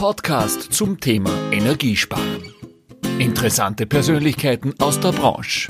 Podcast 0.00 0.72
zum 0.72 0.98
Thema 0.98 1.30
Energiesparen. 1.52 2.54
Interessante 3.18 3.84
Persönlichkeiten 3.84 4.72
aus 4.78 4.98
der 4.98 5.12
Branche. 5.12 5.68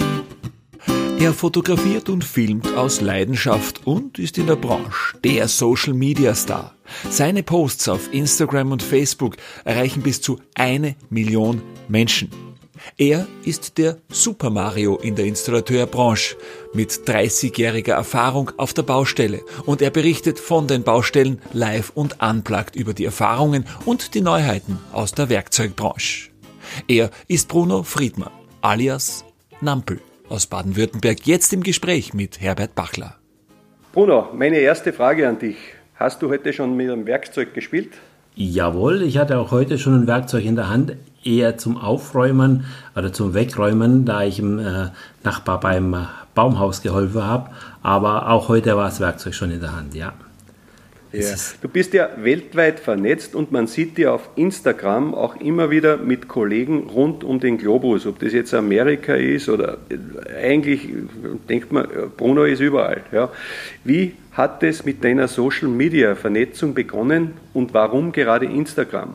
Er 1.19 1.33
fotografiert 1.33 2.09
und 2.09 2.23
filmt 2.23 2.77
aus 2.77 3.01
Leidenschaft 3.01 3.85
und 3.89 4.21
ist 4.21 4.39
in 4.39 4.47
der 4.47 4.55
Branche 4.55 5.19
der 5.25 5.49
Social 5.49 5.95
Media 5.95 6.33
Star. 6.37 6.77
Seine 7.11 7.43
Posts 7.43 7.89
auf 7.89 8.15
Instagram 8.15 8.71
und 8.71 8.85
Facebook 8.85 9.37
erreichen 9.65 10.01
bis 10.01 10.23
zu 10.23 10.39
eine 10.55 10.95
Million 11.09 11.61
Menschen. 11.89 12.31
Er 12.97 13.27
ist 13.45 13.79
der 13.79 13.99
Super 14.09 14.51
Mario 14.51 14.97
in 14.97 15.17
der 15.17 15.27
Installateurbranche 15.27 16.37
mit 16.73 16.91
30-jähriger 16.91 17.93
Erfahrung 17.93 18.53
auf 18.57 18.75
der 18.75 18.83
Baustelle 18.83 19.41
und 19.67 19.83
er 19.83 19.91
berichtet 19.91 20.39
von 20.39 20.67
den 20.67 20.83
Baustellen 20.83 21.41
live 21.53 21.91
und 21.95 22.23
unplugged 22.23 22.77
über 22.77 22.95
die 22.95 23.05
Erfahrungen 23.05 23.67
und 23.85 24.15
die 24.15 24.21
Neuheiten 24.21 24.79
aus 24.93 25.13
der 25.13 25.29
Werkzeugbranche. 25.29 26.31
Er 26.89 27.11
ist 27.29 27.49
Bruno 27.49 27.83
Friedmann 27.83 28.31
alias 28.63 29.25
Nampel 29.61 30.01
aus 30.29 30.47
Baden-Württemberg 30.47 31.27
jetzt 31.27 31.53
im 31.53 31.63
Gespräch 31.63 32.15
mit 32.15 32.41
Herbert 32.41 32.75
Bachler. 32.75 33.17
Bruno, 33.93 34.29
meine 34.33 34.59
erste 34.59 34.93
Frage 34.93 35.29
an 35.29 35.39
dich. 35.39 35.57
Hast 35.97 36.23
du 36.23 36.31
heute 36.31 36.53
schon 36.53 36.77
mit 36.77 36.91
einem 36.91 37.07
Werkzeug 37.07 37.53
gespielt? 37.53 37.93
Jawohl, 38.43 39.03
ich 39.03 39.19
hatte 39.19 39.37
auch 39.37 39.51
heute 39.51 39.77
schon 39.77 39.93
ein 39.93 40.07
Werkzeug 40.07 40.47
in 40.47 40.57
der 40.57 40.71
Hand, 40.71 40.95
eher 41.23 41.59
zum 41.59 41.77
Aufräumen 41.77 42.65
oder 42.97 43.13
zum 43.13 43.35
Wegräumen, 43.35 44.07
da 44.07 44.23
ich 44.23 44.37
dem 44.37 44.59
äh, 44.59 44.89
Nachbar 45.23 45.61
beim 45.61 45.93
äh, 45.93 45.99
Baumhaus 46.35 46.81
geholfen 46.81 47.23
habe. 47.23 47.51
Aber 47.83 48.31
auch 48.31 48.49
heute 48.49 48.79
war 48.79 48.87
das 48.87 48.99
Werkzeug 48.99 49.35
schon 49.35 49.51
in 49.51 49.61
der 49.61 49.77
Hand, 49.77 49.95
ja. 49.95 50.15
Ja. 51.13 51.35
Du 51.61 51.69
bist 51.69 51.93
ja 51.93 52.09
weltweit 52.19 52.79
vernetzt 52.79 53.35
und 53.35 53.51
man 53.51 53.67
sieht 53.67 53.99
dir 53.99 54.15
auf 54.15 54.29
Instagram 54.37 55.13
auch 55.15 55.37
immer 55.37 55.71
wieder 55.71 55.97
mit 55.97 56.29
Kollegen 56.29 56.89
rund 56.89 57.25
um 57.25 57.41
den 57.41 57.59
Globus, 57.59 58.07
ob 58.07 58.21
das 58.21 58.33
jetzt 58.33 58.55
Amerika 58.55 59.15
ist 59.15 59.49
oder 59.49 59.79
äh, 59.89 60.47
eigentlich 60.47 60.89
denkt 61.49 61.73
man, 61.73 61.89
Bruno 62.17 62.45
ist 62.45 62.61
überall. 62.61 63.03
Ja. 63.11 63.31
Wie 63.83 64.15
hat 64.33 64.63
es 64.63 64.85
mit 64.85 65.03
deiner 65.03 65.27
Social 65.27 65.69
Media 65.69 66.15
Vernetzung 66.15 66.75
begonnen 66.75 67.33
und 67.55 67.75
warum 67.75 68.13
gerade 68.13 68.47
Instagram? 68.47 69.15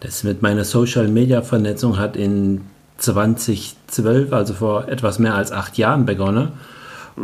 Das 0.00 0.24
mit 0.24 0.42
meiner 0.42 0.64
Social 0.64 1.08
Media 1.08 1.40
Vernetzung 1.40 1.98
hat 1.98 2.16
in 2.16 2.60
2012, 2.98 4.32
also 4.32 4.54
vor 4.54 4.88
etwas 4.88 5.18
mehr 5.18 5.34
als 5.34 5.52
acht 5.52 5.78
Jahren 5.78 6.04
begonnen. 6.04 6.52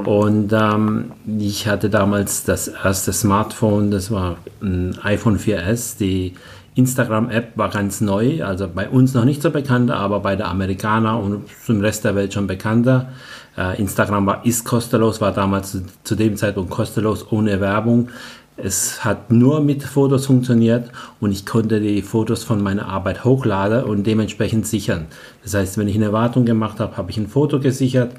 Und 0.04 0.52
ähm, 0.52 1.12
ich 1.38 1.68
hatte 1.68 1.88
damals 1.88 2.44
das 2.44 2.68
erste 2.68 3.12
Smartphone, 3.12 3.90
das 3.90 4.10
war 4.10 4.36
ein 4.60 4.98
iPhone 5.02 5.38
4S. 5.38 5.98
Die 5.98 6.34
Instagram-App 6.74 7.56
war 7.56 7.70
ganz 7.70 8.00
neu, 8.00 8.42
also 8.44 8.68
bei 8.68 8.88
uns 8.88 9.14
noch 9.14 9.24
nicht 9.24 9.40
so 9.40 9.50
bekannt, 9.50 9.92
aber 9.92 10.20
bei 10.20 10.34
der 10.34 10.48
Amerikaner 10.48 11.20
und 11.20 11.44
zum 11.64 11.80
Rest 11.80 12.04
der 12.04 12.16
Welt 12.16 12.34
schon 12.34 12.48
bekannter. 12.48 13.10
Äh, 13.56 13.80
Instagram 13.80 14.26
war, 14.26 14.44
ist 14.44 14.64
kostenlos, 14.64 15.20
war 15.20 15.32
damals 15.32 15.70
zu, 15.70 15.84
zu 16.02 16.16
dem 16.16 16.36
Zeitpunkt 16.36 16.70
kostenlos, 16.70 17.30
ohne 17.30 17.60
Werbung. 17.60 18.08
Es 18.56 19.04
hat 19.04 19.30
nur 19.30 19.60
mit 19.60 19.82
Fotos 19.82 20.26
funktioniert 20.26 20.90
und 21.20 21.32
ich 21.32 21.44
konnte 21.44 21.80
die 21.80 22.02
Fotos 22.02 22.44
von 22.44 22.62
meiner 22.62 22.86
Arbeit 22.88 23.24
hochladen 23.24 23.84
und 23.84 24.04
dementsprechend 24.04 24.66
sichern. 24.66 25.06
Das 25.42 25.54
heißt, 25.54 25.78
wenn 25.78 25.88
ich 25.88 25.96
eine 25.96 26.12
Wartung 26.12 26.44
gemacht 26.44 26.80
habe, 26.80 26.96
habe 26.96 27.10
ich 27.10 27.16
ein 27.16 27.28
Foto 27.28 27.58
gesichert 27.60 28.12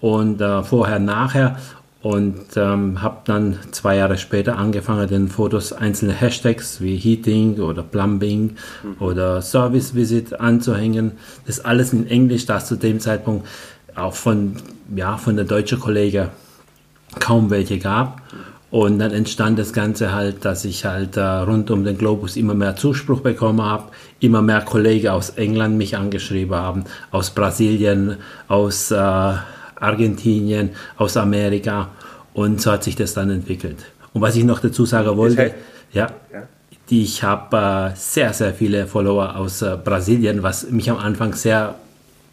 und 0.00 0.40
äh, 0.40 0.62
vorher, 0.62 0.98
nachher 0.98 1.56
und 2.02 2.56
ähm, 2.56 3.02
habe 3.02 3.18
dann 3.26 3.58
zwei 3.72 3.96
Jahre 3.96 4.16
später 4.16 4.56
angefangen, 4.56 5.06
den 5.06 5.28
Fotos 5.28 5.72
einzelne 5.72 6.14
Hashtags 6.14 6.80
wie 6.80 6.96
Heating 6.96 7.60
oder 7.60 7.82
Plumbing 7.82 8.56
mhm. 8.82 8.96
oder 9.00 9.42
Service 9.42 9.94
Visit 9.94 10.40
anzuhängen. 10.40 11.12
Das 11.46 11.60
alles 11.60 11.92
in 11.92 12.06
Englisch, 12.06 12.46
das 12.46 12.66
zu 12.66 12.76
dem 12.76 13.00
Zeitpunkt 13.00 13.46
auch 13.94 14.14
von, 14.14 14.56
ja, 14.96 15.18
von 15.18 15.36
der 15.36 15.44
deutschen 15.44 15.78
Kollege 15.78 16.30
kaum 17.18 17.50
welche 17.50 17.78
gab. 17.78 18.22
Und 18.70 19.00
dann 19.00 19.10
entstand 19.10 19.58
das 19.58 19.72
Ganze 19.72 20.14
halt, 20.14 20.44
dass 20.44 20.64
ich 20.64 20.84
halt 20.84 21.16
äh, 21.16 21.22
rund 21.22 21.72
um 21.72 21.84
den 21.84 21.98
Globus 21.98 22.36
immer 22.36 22.54
mehr 22.54 22.76
Zuspruch 22.76 23.20
bekommen 23.20 23.60
habe, 23.60 23.90
immer 24.20 24.42
mehr 24.42 24.60
Kollegen 24.62 25.08
aus 25.08 25.30
England 25.30 25.76
mich 25.76 25.96
angeschrieben 25.96 26.54
haben, 26.54 26.84
aus 27.10 27.30
Brasilien, 27.30 28.18
aus 28.46 28.92
äh, 28.92 29.32
Argentinien, 29.80 30.70
aus 30.96 31.16
Amerika. 31.16 31.88
Und 32.32 32.60
so 32.60 32.70
hat 32.72 32.84
sich 32.84 32.96
das 32.96 33.14
dann 33.14 33.30
entwickelt. 33.30 33.78
Und 34.12 34.22
was 34.22 34.36
ich 34.36 34.44
noch 34.44 34.60
dazu 34.60 34.86
sagen 34.86 35.16
wollte, 35.16 35.42
heißt, 35.42 35.54
ja, 35.92 36.10
ja, 36.32 36.42
ich 36.88 37.22
habe 37.22 37.92
äh, 37.92 37.96
sehr, 37.96 38.32
sehr 38.32 38.54
viele 38.54 38.86
Follower 38.86 39.36
aus 39.36 39.62
äh, 39.62 39.76
Brasilien, 39.82 40.42
was 40.42 40.70
mich 40.70 40.90
am 40.90 40.98
Anfang 40.98 41.34
sehr 41.34 41.74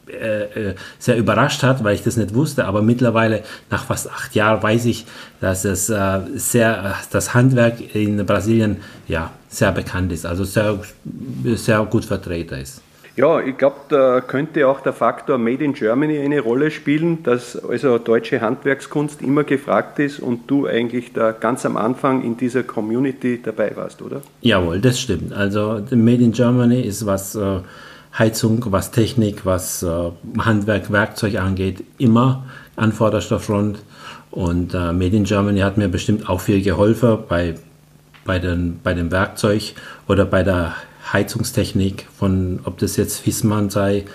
äh, 0.09 0.69
äh, 0.69 0.75
sehr 0.99 1.17
überrascht 1.17 1.63
hat, 1.63 1.83
weil 1.83 1.95
ich 1.95 2.03
das 2.03 2.15
nicht 2.15 2.33
wusste. 2.33 2.65
Aber 2.65 2.81
mittlerweile, 2.81 3.43
nach 3.69 3.83
fast 3.83 4.09
acht 4.09 4.35
Jahren, 4.35 4.63
weiß 4.63 4.85
ich, 4.85 5.05
dass 5.41 5.65
es 5.65 5.89
äh, 5.89 6.19
sehr, 6.35 6.95
das 7.11 7.33
Handwerk 7.33 7.93
in 7.93 8.25
Brasilien 8.25 8.77
ja, 9.07 9.31
sehr 9.49 9.73
bekannt 9.73 10.13
ist, 10.13 10.25
also 10.25 10.45
sehr, 10.45 10.79
sehr 11.55 11.83
gut 11.83 12.05
vertreten 12.05 12.55
ist. 12.55 12.81
Ja, 13.17 13.39
ich 13.41 13.57
glaube, 13.57 13.77
da 13.89 14.21
könnte 14.21 14.67
auch 14.67 14.79
der 14.81 14.93
Faktor 14.93 15.39
Made 15.39 15.63
in 15.63 15.73
Germany 15.73 16.19
eine 16.19 16.39
Rolle 16.39 16.69
spielen, 16.69 17.23
dass 17.23 17.57
also 17.57 17.97
deutsche 17.97 18.41
Handwerkskunst 18.41 19.23
immer 19.23 19.43
gefragt 19.43 19.97
ist 19.97 20.19
und 20.19 20.41
du 20.45 20.67
eigentlich 20.67 21.13
da 21.13 21.31
ganz 21.31 21.65
am 21.65 21.77
Anfang 21.77 22.23
in 22.23 22.37
dieser 22.37 22.61
Community 22.61 23.41
dabei 23.43 23.71
warst, 23.75 24.03
oder? 24.03 24.21
Jawohl, 24.41 24.81
das 24.81 24.99
stimmt. 24.99 25.33
Also 25.33 25.81
Made 25.89 26.23
in 26.23 26.31
Germany 26.31 26.79
ist 26.79 27.07
was 27.07 27.33
äh, 27.33 27.61
Heizung, 28.15 28.63
was 28.69 28.91
Technik, 28.91 29.47
was 29.47 29.81
äh, 29.81 30.11
Handwerk, 30.37 30.91
Werkzeug 30.91 31.39
angeht, 31.39 31.83
immer 31.97 32.45
an 32.75 32.91
vorderster 32.91 33.39
Front. 33.39 33.79
Und 34.29 34.75
äh, 34.75 34.93
Made 34.93 35.15
in 35.15 35.23
Germany 35.23 35.61
hat 35.61 35.77
mir 35.77 35.87
bestimmt 35.87 36.29
auch 36.29 36.39
viel 36.39 36.61
geholfen 36.61 37.17
bei, 37.27 37.55
bei, 38.25 38.37
den, 38.37 38.79
bei 38.83 38.93
dem 38.93 39.11
Werkzeug 39.11 39.73
oder 40.07 40.25
bei 40.25 40.43
der 40.43 40.75
Heizungstechnik, 41.13 42.07
von 42.17 42.59
ob 42.65 42.77
das 42.77 42.97
jetzt 42.97 43.19
Fissmann 43.19 43.69
sei 43.69 44.05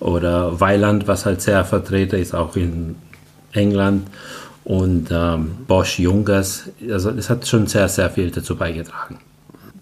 oder 0.00 0.60
Weiland, 0.60 1.08
was 1.08 1.26
halt 1.26 1.40
sehr 1.40 1.64
vertreten 1.64 2.16
ist, 2.16 2.34
auch 2.34 2.56
in 2.56 2.96
England 3.52 4.06
und 4.64 5.08
ähm, 5.10 5.52
Bosch 5.66 5.98
Jungers. 5.98 6.70
Also 6.90 7.10
es 7.10 7.30
hat 7.30 7.46
schon 7.46 7.66
sehr, 7.66 7.88
sehr 7.88 8.10
viel 8.10 8.30
dazu 8.30 8.56
beigetragen. 8.56 9.18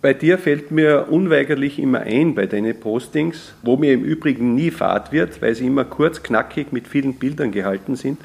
Bei 0.02 0.12
dir 0.12 0.36
fällt 0.36 0.70
mir 0.70 1.06
unweigerlich 1.08 1.78
immer 1.78 2.00
ein 2.00 2.34
bei 2.34 2.44
deinen 2.44 2.78
Postings, 2.78 3.54
wo 3.62 3.78
mir 3.78 3.94
im 3.94 4.04
Übrigen 4.04 4.54
nie 4.54 4.70
fad 4.70 5.12
wird, 5.12 5.41
weil 5.41 5.54
sie 5.54 5.66
immer 5.66 5.86
kurz, 5.86 6.22
knackig 6.22 6.72
mit 6.72 6.86
vielen 6.86 7.14
Bildern 7.14 7.52
gehalten 7.52 7.96
sind. 7.96 8.19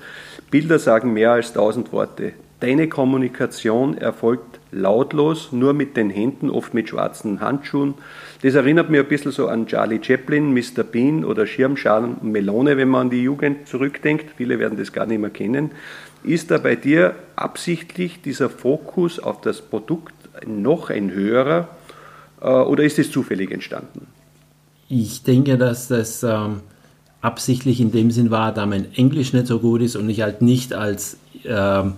Bilder 0.52 0.78
sagen 0.78 1.14
mehr 1.14 1.32
als 1.32 1.54
tausend 1.54 1.94
Worte. 1.94 2.34
Deine 2.60 2.90
Kommunikation 2.90 3.98
erfolgt 3.98 4.49
lautlos, 4.72 5.52
nur 5.52 5.74
mit 5.74 5.98
den 5.98 6.10
Händen, 6.10 6.50
oft 6.50 6.74
mit 6.74 6.90
schwarzen 6.90 7.42
Handschuhen. 7.42 7.96
Das 8.42 8.56
erinnert 8.56 8.90
mich 8.90 9.00
ein 9.00 9.08
bisschen 9.08 9.32
so 9.32 9.48
an 9.48 9.68
Charlie 9.68 10.00
Chaplin, 10.02 10.54
Mr. 10.54 10.84
Bean 10.84 11.26
oder 11.26 11.48
Schirmschalen 11.48 12.18
Melone, 12.22 12.78
wenn 12.78 12.90
man 12.90 13.02
an 13.02 13.10
die 13.10 13.24
Jugend 13.24 13.68
zurückdenkt. 13.68 14.26
Viele 14.38 14.60
werden 14.60 14.78
das 14.78 14.94
gar 14.94 15.06
nicht 15.06 15.20
mehr 15.20 15.30
kennen. 15.30 15.72
Ist 16.24 16.52
da 16.52 16.58
bei 16.58 16.76
dir 16.76 17.16
absichtlich 17.36 18.22
dieser 18.22 18.50
Fokus 18.50 19.20
auf 19.20 19.42
das 19.42 19.62
Produkt 19.62 20.14
noch 20.46 20.90
ein 20.90 21.12
höherer 21.12 21.70
äh, 22.42 22.48
oder 22.48 22.84
ist 22.84 23.00
es 23.00 23.12
zufällig 23.12 23.52
entstanden? 23.52 24.08
Ich 24.90 25.24
denke, 25.24 25.58
dass 25.58 25.88
das 25.88 26.24
ähm, 26.24 26.62
absichtlich 27.22 27.80
in 27.80 27.92
dem 27.92 28.12
Sinn 28.12 28.32
war, 28.32 28.54
da 28.54 28.66
mein 28.66 28.94
Englisch 28.96 29.34
nicht 29.34 29.48
so 29.48 29.60
gut 29.60 29.82
ist 29.82 29.96
und 29.96 30.10
ich 30.10 30.22
halt 30.22 30.42
nicht 30.42 30.74
als 30.74 31.18
ähm, 31.46 31.94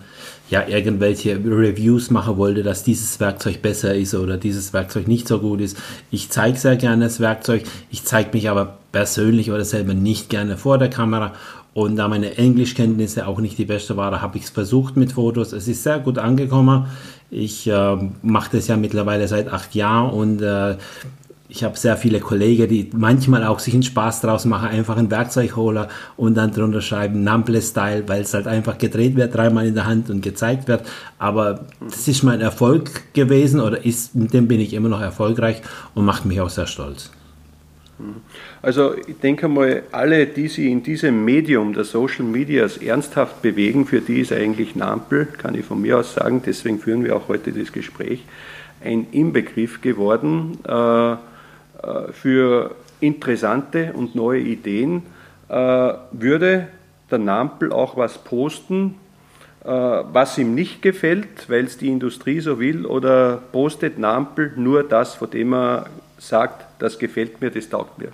ja, 0.51 0.67
irgendwelche 0.67 1.37
Reviews 1.37 2.11
machen 2.11 2.37
wollte, 2.37 2.61
dass 2.61 2.83
dieses 2.83 3.19
Werkzeug 3.19 3.61
besser 3.61 3.95
ist 3.95 4.13
oder 4.13 4.37
dieses 4.37 4.73
Werkzeug 4.73 5.07
nicht 5.07 5.27
so 5.27 5.39
gut 5.39 5.61
ist. 5.61 5.77
Ich 6.11 6.29
zeige 6.29 6.57
sehr 6.59 6.75
gerne 6.75 7.05
das 7.05 7.19
Werkzeug, 7.19 7.63
ich 7.89 8.03
zeige 8.03 8.29
mich 8.33 8.49
aber 8.49 8.77
persönlich 8.91 9.49
oder 9.49 9.65
selber 9.65 9.93
nicht 9.93 10.29
gerne 10.29 10.57
vor 10.57 10.77
der 10.77 10.89
Kamera 10.89 11.33
und 11.73 11.95
da 11.95 12.09
meine 12.09 12.37
Englischkenntnisse 12.37 13.27
auch 13.27 13.39
nicht 13.39 13.57
die 13.57 13.65
beste 13.65 13.95
waren, 13.95 14.21
habe 14.21 14.37
ich 14.37 14.43
es 14.43 14.49
versucht 14.49 14.97
mit 14.97 15.13
Fotos. 15.13 15.53
Es 15.53 15.69
ist 15.69 15.83
sehr 15.83 15.99
gut 15.99 16.17
angekommen. 16.17 16.87
Ich 17.29 17.65
äh, 17.65 17.97
mache 18.21 18.57
das 18.57 18.67
ja 18.67 18.75
mittlerweile 18.75 19.25
seit 19.29 19.47
acht 19.47 19.73
Jahren 19.73 20.11
und 20.11 20.41
äh, 20.41 20.75
ich 21.51 21.65
habe 21.65 21.77
sehr 21.77 21.97
viele 21.97 22.21
Kollegen, 22.21 22.69
die 22.69 22.89
manchmal 22.93 23.43
auch 23.43 23.59
sich 23.59 23.73
einen 23.73 23.83
Spaß 23.83 24.21
draus 24.21 24.45
machen, 24.45 24.69
einfach 24.69 24.95
einen 24.95 25.11
Werkzeugholer 25.11 25.89
und 26.15 26.35
dann 26.35 26.51
drunter 26.53 26.81
schreiben 26.81 27.25
Nample-Style, 27.25 28.07
weil 28.07 28.21
es 28.21 28.33
halt 28.33 28.47
einfach 28.47 28.77
gedreht 28.77 29.17
wird, 29.17 29.35
dreimal 29.35 29.67
in 29.67 29.75
der 29.75 29.85
Hand 29.85 30.09
und 30.09 30.21
gezeigt 30.21 30.69
wird. 30.69 30.83
Aber 31.19 31.65
das 31.81 32.07
ist 32.07 32.23
mein 32.23 32.39
Erfolg 32.39 33.13
gewesen 33.13 33.59
oder 33.59 33.83
ist, 33.83 34.15
mit 34.15 34.33
dem 34.33 34.47
bin 34.47 34.61
ich 34.61 34.73
immer 34.73 34.87
noch 34.87 35.01
erfolgreich 35.01 35.61
und 35.93 36.05
macht 36.05 36.25
mich 36.25 36.39
auch 36.39 36.49
sehr 36.49 36.67
stolz. 36.67 37.11
Also 38.61 38.95
ich 38.95 39.17
denke 39.17 39.49
mal, 39.49 39.83
alle, 39.91 40.25
die 40.27 40.47
sich 40.47 40.67
in 40.67 40.81
diesem 40.81 41.25
Medium 41.25 41.73
der 41.73 41.83
Social 41.83 42.23
Medias 42.23 42.77
ernsthaft 42.77 43.41
bewegen, 43.41 43.85
für 43.85 43.99
die 43.99 44.21
ist 44.21 44.31
eigentlich 44.31 44.75
Nampel, 44.77 45.25
kann 45.25 45.53
ich 45.53 45.65
von 45.65 45.81
mir 45.81 45.99
aus 45.99 46.13
sagen, 46.13 46.41
deswegen 46.45 46.79
führen 46.79 47.03
wir 47.03 47.15
auch 47.15 47.27
heute 47.27 47.51
das 47.51 47.73
Gespräch, 47.73 48.23
ein 48.83 49.07
Inbegriff 49.11 49.81
geworden. 49.81 50.57
Äh, 50.65 51.15
für 52.11 52.75
interessante 52.99 53.93
und 53.93 54.15
neue 54.15 54.39
Ideen. 54.39 55.03
Äh, 55.49 55.93
würde 56.11 56.67
der 57.09 57.17
Nampel 57.17 57.73
auch 57.73 57.97
was 57.97 58.17
posten, 58.19 58.95
äh, 59.63 59.67
was 59.67 60.37
ihm 60.37 60.55
nicht 60.55 60.81
gefällt, 60.81 61.49
weil 61.49 61.65
es 61.65 61.77
die 61.77 61.89
Industrie 61.89 62.39
so 62.39 62.59
will, 62.59 62.85
oder 62.85 63.41
postet 63.51 63.99
Nampel 63.99 64.53
nur 64.55 64.83
das, 64.83 65.15
von 65.15 65.29
dem 65.29 65.53
er 65.53 65.87
sagt, 66.17 66.65
das 66.79 66.99
gefällt 66.99 67.41
mir, 67.41 67.51
das 67.51 67.67
taugt 67.67 67.99
mir? 67.99 68.09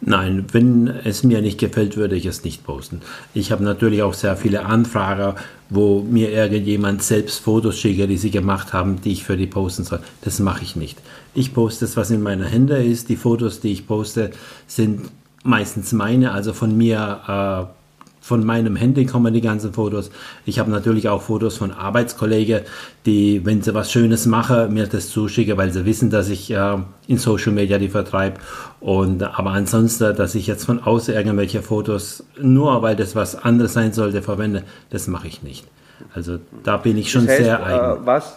Nein, 0.00 0.44
wenn 0.52 0.88
es 1.04 1.24
mir 1.24 1.40
nicht 1.40 1.58
gefällt, 1.58 1.96
würde 1.96 2.16
ich 2.16 2.26
es 2.26 2.44
nicht 2.44 2.64
posten. 2.64 3.00
Ich 3.32 3.50
habe 3.50 3.64
natürlich 3.64 4.02
auch 4.02 4.14
sehr 4.14 4.36
viele 4.36 4.66
Anfragen, 4.66 5.38
wo 5.70 6.02
mir 6.02 6.30
irgendjemand 6.30 7.02
selbst 7.02 7.40
Fotos 7.40 7.78
schickt, 7.78 8.08
die 8.08 8.18
sie 8.18 8.30
gemacht 8.30 8.72
haben, 8.72 9.00
die 9.00 9.12
ich 9.12 9.24
für 9.24 9.36
die 9.36 9.46
posten 9.46 9.84
soll. 9.84 10.00
Das 10.22 10.38
mache 10.38 10.62
ich 10.62 10.76
nicht. 10.76 10.98
Ich 11.34 11.54
poste 11.54 11.86
das, 11.86 11.96
was 11.96 12.10
in 12.10 12.22
meiner 12.22 12.46
Hände 12.46 12.76
ist. 12.76 13.08
Die 13.08 13.16
Fotos, 13.16 13.60
die 13.60 13.72
ich 13.72 13.86
poste, 13.86 14.30
sind 14.66 15.10
meistens 15.42 15.92
meine, 15.92 16.32
also 16.32 16.52
von 16.52 16.76
mir 16.76 17.68
äh, 17.70 17.85
von 18.26 18.44
meinem 18.44 18.74
Handy 18.74 19.06
kommen 19.06 19.32
die 19.32 19.40
ganzen 19.40 19.72
Fotos. 19.72 20.10
Ich 20.46 20.58
habe 20.58 20.68
natürlich 20.68 21.08
auch 21.08 21.22
Fotos 21.22 21.56
von 21.56 21.70
Arbeitskollegen, 21.70 22.62
die, 23.06 23.46
wenn 23.46 23.62
sie 23.62 23.72
was 23.72 23.92
Schönes 23.92 24.26
machen, 24.26 24.74
mir 24.74 24.88
das 24.88 25.10
zuschicken, 25.10 25.56
weil 25.56 25.72
sie 25.72 25.84
wissen, 25.84 26.10
dass 26.10 26.28
ich 26.28 26.50
äh, 26.50 26.76
in 27.06 27.18
Social 27.18 27.52
Media 27.52 27.78
die 27.78 27.88
vertreibe. 27.88 28.40
Und, 28.80 29.22
aber 29.22 29.50
ansonsten, 29.50 30.16
dass 30.16 30.34
ich 30.34 30.48
jetzt 30.48 30.64
von 30.64 30.80
außen 30.82 31.14
irgendwelche 31.14 31.62
Fotos, 31.62 32.24
nur 32.40 32.82
weil 32.82 32.96
das 32.96 33.14
was 33.14 33.36
anderes 33.36 33.74
sein 33.74 33.92
sollte, 33.92 34.22
verwende, 34.22 34.64
das 34.90 35.06
mache 35.06 35.28
ich 35.28 35.44
nicht. 35.44 35.64
Also 36.12 36.40
da 36.64 36.78
bin 36.78 36.98
ich 36.98 37.12
schon 37.12 37.26
das 37.26 37.34
heißt, 37.34 37.44
sehr 37.44 37.64
eigen. 37.64 38.02
Äh, 38.02 38.06
was, 38.06 38.36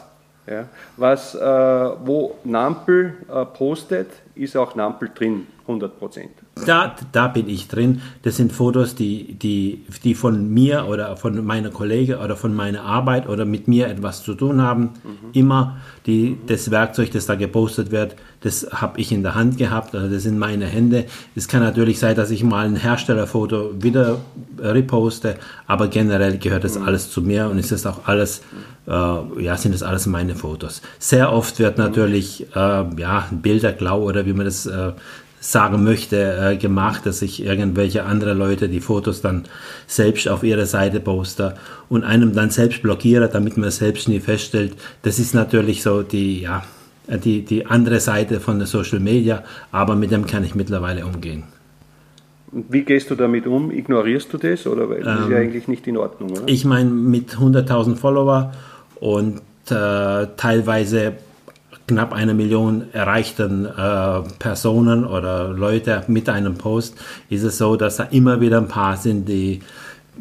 ja, 0.50 0.66
was 0.98 1.36
äh, 1.36 1.40
wo 1.40 2.36
Nampel 2.44 3.13
äh, 3.31 3.46
postet, 3.46 4.10
ist 4.36 4.57
auch 4.57 4.74
Nampel 4.75 5.12
drin, 5.13 5.48
100 5.63 6.00
Prozent. 6.00 6.31
Da, 6.66 6.96
da 7.12 7.28
bin 7.28 7.48
ich 7.48 7.68
drin. 7.68 8.01
Das 8.24 8.38
sind 8.38 8.51
Fotos, 8.51 8.96
die, 8.96 9.36
die, 9.36 9.86
die 10.04 10.16
von 10.16 10.51
mir 10.54 10.88
oder 10.88 11.16
von 11.16 11.46
meiner 11.46 11.69
Kollege 11.69 12.19
oder 12.19 12.36
von 12.36 12.54
meiner 12.54 12.84
Arbeit 12.84 13.30
oder 13.30 13.46
mit 13.46 13.68
mir 13.68 13.88
etwas 13.88 14.24
zu 14.24 14.34
tun 14.34 14.62
haben. 14.62 14.81
Mhm. 15.04 15.30
Immer 15.34 15.78
die, 16.06 16.38
das 16.48 16.72
Werkzeug, 16.72 17.12
das 17.12 17.28
da 17.28 17.36
gepostet 17.36 17.92
wird, 17.92 18.16
das 18.42 18.68
habe 18.72 19.00
ich 19.00 19.12
in 19.12 19.24
der 19.24 19.36
Hand 19.36 19.57
gehabt 19.57 19.94
oder 19.94 20.10
das 20.10 20.24
sind 20.24 20.40
meine 20.40 20.66
Hände. 20.66 21.06
Es 21.36 21.48
kann 21.48 21.62
natürlich 21.62 22.00
sein, 22.00 22.16
dass 22.16 22.31
ich 22.31 22.44
mal 22.44 22.66
ein 22.66 22.75
Herstellerfoto 22.75 23.81
wieder 23.81 24.18
reposte, 24.57 25.36
aber 25.68 25.88
generell 25.88 26.38
gehört 26.38 26.63
das 26.63 26.78
mhm. 26.78 26.86
alles 26.86 27.12
zu 27.12 27.22
mir 27.22 27.48
und 27.50 27.57
ist 27.57 27.72
das 27.72 27.86
auch 27.86 28.07
alles, 28.07 28.42
äh, 28.89 29.44
ja, 29.44 29.56
sind 29.56 29.74
das 29.74 29.83
alles 29.83 30.07
meine 30.07 30.36
Fotos. 30.36 30.81
Sehr 30.97 31.31
oft 31.31 31.59
wird 31.59 31.77
natürlich, 31.77 32.47
äh, 32.56 32.86
ja, 32.97 33.30
Bilderglau 33.31 34.01
oder 34.01 34.25
wie 34.25 34.33
man 34.33 34.45
das 34.45 34.65
äh, 34.65 34.94
sagen 35.39 35.83
möchte, 35.83 36.18
äh, 36.18 36.57
gemacht, 36.57 37.06
dass 37.06 37.21
ich 37.21 37.44
irgendwelche 37.44 38.03
andere 38.03 38.33
Leute 38.33 38.68
die 38.68 38.81
Fotos 38.81 39.21
dann 39.21 39.45
selbst 39.88 40.27
auf 40.27 40.44
ihre 40.44 40.65
Seite 40.65 41.00
poste 41.00 41.56
und 41.88 42.03
einem 42.03 42.33
dann 42.33 42.50
selbst 42.50 42.81
blockiere, 42.81 43.30
damit 43.30 43.57
man 43.57 43.71
selbst 43.71 44.09
nie 44.09 44.19
feststellt. 44.19 44.74
Das 45.03 45.19
ist 45.19 45.33
natürlich 45.33 45.83
so 45.83 46.01
die, 46.01 46.41
ja, 46.41 46.63
die, 47.07 47.44
die 47.44 47.65
andere 47.65 48.00
Seite 48.00 48.39
von 48.39 48.57
der 48.57 48.68
Social 48.68 49.00
Media, 49.00 49.44
aber 49.71 49.95
mit 49.95 50.12
dem 50.12 50.25
kann 50.25 50.44
ich 50.44 50.56
mittlerweile 50.56 51.06
umgehen. 51.06 51.44
Wie 52.51 52.81
gehst 52.81 53.12
du 53.12 53.15
damit 53.15 53.45
um? 53.45 53.69
Ignorierst 53.69 54.33
du 54.33 54.38
das 54.38 54.65
oder 54.65 54.89
weil 54.89 55.03
das 55.03 55.19
ähm, 55.19 55.24
ist 55.24 55.30
ja 55.30 55.38
ähm, 55.38 55.44
eigentlich 55.44 55.68
nicht 55.68 55.88
in 55.88 55.97
Ordnung, 55.97 56.31
oder? 56.31 56.41
Ich 56.47 56.65
meine, 56.65 56.89
mit 56.89 57.36
100.000 57.36 57.95
Follower 57.95 58.51
und 59.00 59.42
äh, 59.69 60.28
teilweise 60.38 61.13
knapp 61.88 62.13
eine 62.13 62.34
Million 62.34 62.94
erreichten 62.94 63.66
äh, 63.66 64.22
Personen 64.38 65.06
oder 65.06 65.50
Leute 65.50 66.04
mit 66.07 66.30
einem 66.30 66.56
Post, 66.56 66.96
ist 67.30 67.44
es 67.44 67.57
so, 67.57 67.75
dass 67.75 67.98
da 67.98 68.04
immer 68.04 68.42
wieder 68.42 68.57
ein 68.57 68.68
paar 68.68 68.98
sind, 68.98 69.28
die 69.28 69.62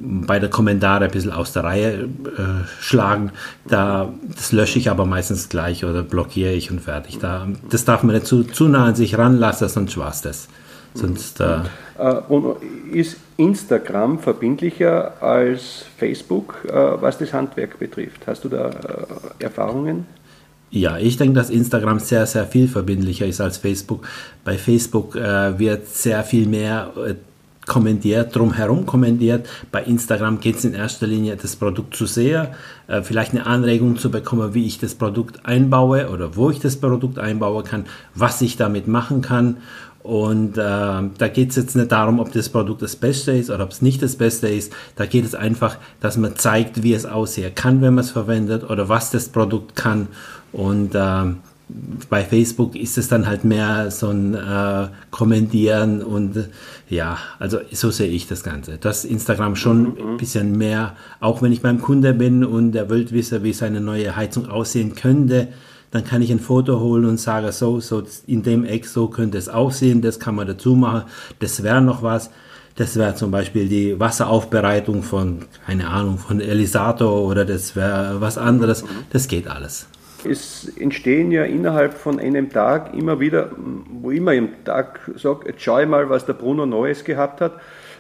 bei 0.01 0.39
der 0.39 0.49
Kommentare 0.49 1.07
ein 1.07 1.11
bisschen 1.11 1.33
aus 1.33 1.53
der 1.53 1.65
Reihe 1.65 1.93
äh, 2.05 2.65
schlagen. 2.81 3.33
Da, 3.67 4.13
das 4.35 4.53
lösche 4.53 4.79
ich 4.79 4.91
aber 4.91 5.05
meistens 5.05 5.49
gleich 5.49 5.85
oder 5.85 6.03
blockiere 6.03 6.53
ich 6.53 6.71
und 6.71 6.81
fertig. 6.81 7.19
Da, 7.19 7.49
das 7.69 7.85
darf 7.85 8.03
man 8.03 8.15
nicht 8.15 8.27
zu, 8.27 8.45
zu 8.45 8.69
nah 8.69 8.87
an 8.87 8.95
sich 8.95 9.19
ranlassen, 9.19 9.69
sonst 9.69 9.97
war 9.99 10.11
es 10.11 10.23
das. 10.23 10.49
Sonst, 10.99 11.41
äh, 11.41 11.61
und 12.29 12.57
ist 12.93 13.17
Instagram 13.37 14.19
verbindlicher 14.19 15.23
als 15.23 15.85
Facebook, 15.97 16.65
äh, 16.67 16.73
was 16.73 17.19
das 17.19 17.33
Handwerk 17.33 17.79
betrifft? 17.79 18.27
Hast 18.27 18.45
du 18.45 18.49
da 18.49 18.69
äh, 18.69 19.45
Erfahrungen? 19.45 20.07
Ja, 20.71 20.99
ich 20.99 21.17
denke, 21.17 21.35
dass 21.35 21.49
Instagram 21.49 21.99
sehr, 21.99 22.27
sehr 22.27 22.45
viel 22.45 22.69
verbindlicher 22.69 23.27
ist 23.27 23.41
als 23.41 23.57
Facebook. 23.57 24.07
Bei 24.45 24.59
Facebook 24.59 25.17
äh, 25.17 25.59
wird 25.59 25.89
sehr 25.89 26.23
viel 26.25 26.47
mehr 26.47 26.93
äh, 27.07 27.15
kommentiert, 27.69 28.35
drumherum 28.35 28.85
kommentiert. 28.85 29.49
Bei 29.71 29.85
Instagram 29.85 30.41
geht 30.41 30.57
es 30.57 30.65
in 30.65 30.75
erster 30.75 31.07
Linie, 31.07 31.37
das 31.37 31.55
Produkt 31.55 31.95
zu 31.95 32.07
sehen, 32.07 32.49
äh, 32.89 33.03
vielleicht 33.03 33.33
eine 33.33 33.47
Anregung 33.47 33.97
zu 33.97 34.11
bekommen, 34.11 34.55
wie 34.55 34.67
ich 34.67 34.79
das 34.79 34.95
Produkt 34.95 35.47
einbaue 35.47 36.11
oder 36.11 36.35
wo 36.35 36.51
ich 36.51 36.59
das 36.59 36.77
Produkt 36.77 37.19
einbauen 37.19 37.65
kann, 37.65 37.87
was 38.15 38.43
ich 38.43 38.57
damit 38.57 38.89
machen 38.89 39.23
kann. 39.23 39.59
Und 40.03 40.57
äh, 40.57 40.61
da 40.61 41.29
geht 41.33 41.51
es 41.51 41.57
jetzt 41.57 41.77
nicht 41.77 41.93
darum, 41.93 42.21
ob 42.21 42.33
das 42.33 42.49
Produkt 42.49 42.83
das 42.83 42.97
Beste 42.97 43.33
ist 43.33 43.51
oder 43.51 43.65
ob 43.65 43.73
es 43.73 43.83
nicht 43.83 44.03
das 44.03 44.17
Beste 44.17 44.49
ist. 44.49 44.73
Da 44.97 45.07
geht 45.07 45.25
es 45.25 45.35
einfach, 45.35 45.77
dass 46.01 46.17
man 46.17 46.37
zeigt, 46.37 46.83
wie 46.83 46.95
es 46.95 47.05
aussehen 47.05 47.55
kann, 47.55 47.83
wenn 47.83 47.95
man 47.95 48.05
es 48.05 48.11
verwendet 48.11 48.69
oder 48.69 48.89
was 48.89 49.11
das 49.11 49.29
Produkt 49.29 49.77
kann. 49.77 50.09
Und 50.53 50.95
äh, 50.95 51.25
bei 52.09 52.25
Facebook 52.25 52.75
ist 52.75 52.97
es 52.97 53.09
dann 53.09 53.27
halt 53.27 53.45
mehr 53.45 53.91
so 53.91 54.09
ein 54.09 54.35
äh, 54.35 54.89
Kommentieren 55.11 56.03
und 56.03 56.49
ja, 56.89 57.19
also 57.39 57.59
so 57.71 57.91
sehe 57.91 58.09
ich 58.09 58.27
das 58.27 58.43
Ganze. 58.43 58.79
Dass 58.79 59.05
Instagram 59.05 59.57
schon 59.57 59.83
mhm. 59.83 60.13
ein 60.13 60.17
bisschen 60.17 60.57
mehr, 60.57 60.97
auch 61.21 61.43
wenn 61.43 61.53
ich 61.53 61.61
beim 61.61 61.83
Kunde 61.83 62.15
bin 62.15 62.45
und 62.45 62.73
der 62.73 62.89
will 62.89 63.11
wissen, 63.11 63.43
wie 63.43 63.53
seine 63.53 63.81
neue 63.81 64.17
Heizung 64.17 64.49
aussehen 64.49 64.95
könnte, 64.95 65.49
dann 65.91 66.05
kann 66.05 66.23
ich 66.23 66.31
ein 66.31 66.41
Foto 66.41 66.81
holen 66.81 67.05
und 67.05 67.19
sage, 67.19 67.53
so, 67.53 67.81
so 67.81 68.03
in 68.27 68.43
dem 68.43 68.65
Eck, 68.65 68.87
so 68.87 69.09
könnte 69.09 69.39
es 69.39 69.49
aussehen, 69.49 70.03
das 70.03 70.21
kann 70.21 70.35
man 70.35 70.47
dazu 70.47 70.75
machen, 70.75 71.05
das 71.39 71.63
wäre 71.63 71.81
noch 71.81 72.03
was. 72.03 72.31
Das 72.77 72.97
wäre 72.97 73.17
zum 73.17 73.33
Beispiel 73.33 73.69
die 73.69 73.99
Wasseraufbereitung 73.99 75.03
von, 75.03 75.47
keine 75.67 75.89
Ahnung, 75.89 76.17
von 76.17 76.41
Elisator 76.41 77.23
oder 77.23 77.45
das 77.45 77.75
wäre 77.75 78.21
was 78.21 78.39
anderes. 78.39 78.85
Das 79.11 79.27
geht 79.27 79.49
alles. 79.49 79.89
Es 80.25 80.69
entstehen 80.79 81.33
ja 81.33 81.43
innerhalb 81.45 81.95
von 81.95 82.21
einem 82.21 82.51
Tag 82.51 82.95
immer 82.95 83.19
wieder, 83.19 83.51
wo 83.57 84.13
immer 84.13 84.33
im 84.35 84.65
Tag 84.65 85.01
sage, 85.17 85.49
jetzt 85.49 85.63
schaue 85.63 85.83
ich 85.83 85.89
mal, 85.89 86.09
was 86.09 86.27
der 86.27 86.35
Bruno 86.35 86.67
Neues 86.67 87.03
gehabt 87.03 87.41
hat. 87.41 87.55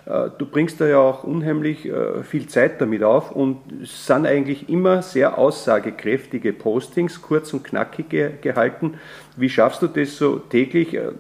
Äh, 0.08 0.30
du 0.38 0.46
bringst 0.46 0.80
da 0.80 0.86
ja 0.86 0.98
auch 0.98 1.24
unheimlich 1.24 1.86
äh, 1.86 2.22
viel 2.24 2.46
Zeit 2.46 2.80
damit 2.80 3.02
auf 3.02 3.30
und 3.30 3.58
es 3.82 4.06
sind 4.06 4.26
eigentlich 4.26 4.68
immer 4.68 5.02
sehr 5.02 5.36
aussagekräftige 5.36 6.52
Postings, 6.52 7.20
kurz 7.20 7.52
und 7.52 7.64
knackig 7.64 8.40
gehalten. 8.40 8.94
Wie 9.36 9.50
schaffst 9.50 9.82
du 9.82 9.86
das 9.86 10.16
so 10.16 10.38
täglich? 10.38 10.94
Äh, 10.94 11.10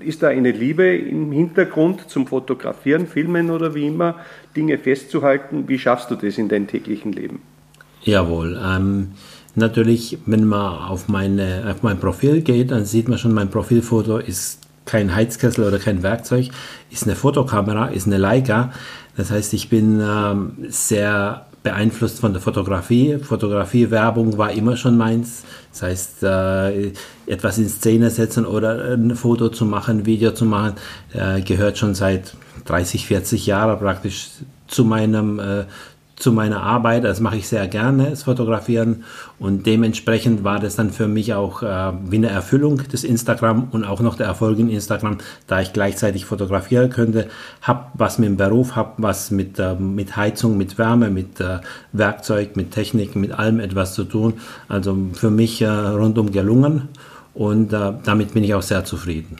ist 0.00 0.22
da 0.22 0.28
eine 0.28 0.52
Liebe 0.52 0.96
im 0.96 1.32
Hintergrund 1.32 2.08
zum 2.08 2.26
Fotografieren, 2.26 3.06
Filmen 3.06 3.50
oder 3.50 3.74
wie 3.74 3.88
immer, 3.88 4.16
Dinge 4.54 4.78
festzuhalten? 4.78 5.66
Wie 5.66 5.78
schaffst 5.78 6.10
du 6.10 6.14
das 6.14 6.38
in 6.38 6.48
deinem 6.48 6.68
täglichen 6.68 7.12
Leben? 7.12 7.42
Jawohl. 8.02 8.60
Ähm 8.62 9.08
Natürlich, 9.56 10.18
wenn 10.26 10.46
man 10.46 10.78
auf, 10.78 11.06
meine, 11.06 11.70
auf 11.70 11.84
mein 11.84 12.00
Profil 12.00 12.40
geht, 12.40 12.72
dann 12.72 12.84
sieht 12.84 13.08
man 13.08 13.18
schon, 13.18 13.32
mein 13.32 13.50
Profilfoto 13.50 14.18
ist 14.18 14.63
kein 14.84 15.14
Heizkessel 15.14 15.66
oder 15.66 15.78
kein 15.78 16.02
Werkzeug, 16.02 16.48
ist 16.90 17.04
eine 17.04 17.16
Fotokamera, 17.16 17.86
ist 17.86 18.06
eine 18.06 18.18
Leica. 18.18 18.72
Das 19.16 19.30
heißt, 19.30 19.54
ich 19.54 19.68
bin 19.68 20.00
ähm, 20.00 20.52
sehr 20.68 21.46
beeinflusst 21.62 22.20
von 22.20 22.32
der 22.32 22.42
Fotografie. 22.42 23.18
Fotografie-Werbung 23.18 24.36
war 24.36 24.52
immer 24.52 24.76
schon 24.76 24.96
meins. 24.96 25.44
Das 25.72 25.82
heißt, 25.82 26.22
äh, 26.22 26.92
etwas 27.26 27.58
in 27.58 27.68
Szene 27.68 28.10
setzen 28.10 28.44
oder 28.44 28.92
ein 28.92 29.16
Foto 29.16 29.48
zu 29.48 29.64
machen, 29.64 30.00
ein 30.00 30.06
Video 30.06 30.32
zu 30.32 30.44
machen, 30.44 30.74
äh, 31.14 31.40
gehört 31.40 31.78
schon 31.78 31.94
seit 31.94 32.36
30, 32.66 33.06
40 33.06 33.46
Jahren 33.46 33.78
praktisch 33.78 34.28
zu 34.66 34.84
meinem 34.84 35.38
äh, 35.40 35.64
zu 36.24 36.32
meiner 36.32 36.62
Arbeit. 36.62 37.04
Das 37.04 37.20
mache 37.20 37.36
ich 37.36 37.46
sehr 37.46 37.68
gerne, 37.68 38.08
das 38.08 38.22
Fotografieren. 38.22 39.04
Und 39.38 39.66
dementsprechend 39.66 40.42
war 40.42 40.58
das 40.58 40.74
dann 40.74 40.90
für 40.90 41.06
mich 41.06 41.34
auch 41.34 41.62
äh, 41.62 41.92
wie 42.06 42.16
eine 42.16 42.30
Erfüllung 42.30 42.78
des 42.78 43.04
Instagram 43.04 43.68
und 43.72 43.84
auch 43.84 44.00
noch 44.00 44.16
der 44.16 44.26
Erfolg 44.26 44.58
in 44.58 44.70
Instagram, 44.70 45.18
da 45.46 45.60
ich 45.60 45.74
gleichzeitig 45.74 46.24
fotografieren 46.24 46.88
könnte. 46.88 47.28
Hab 47.60 47.90
was 47.92 48.18
mit 48.18 48.30
dem 48.30 48.36
Beruf, 48.38 48.74
hab 48.74 48.94
was 48.96 49.30
mit, 49.30 49.58
äh, 49.58 49.74
mit 49.74 50.16
Heizung, 50.16 50.56
mit 50.56 50.78
Wärme, 50.78 51.10
mit 51.10 51.40
äh, 51.40 51.58
Werkzeug, 51.92 52.56
mit 52.56 52.70
Technik, 52.70 53.14
mit 53.16 53.32
allem 53.32 53.60
etwas 53.60 53.92
zu 53.92 54.04
tun. 54.04 54.32
Also 54.66 54.96
für 55.12 55.30
mich 55.30 55.60
äh, 55.60 55.68
rundum 55.68 56.32
gelungen 56.32 56.88
und 57.34 57.74
äh, 57.74 57.92
damit 58.02 58.32
bin 58.32 58.44
ich 58.44 58.54
auch 58.54 58.62
sehr 58.62 58.84
zufrieden. 58.86 59.36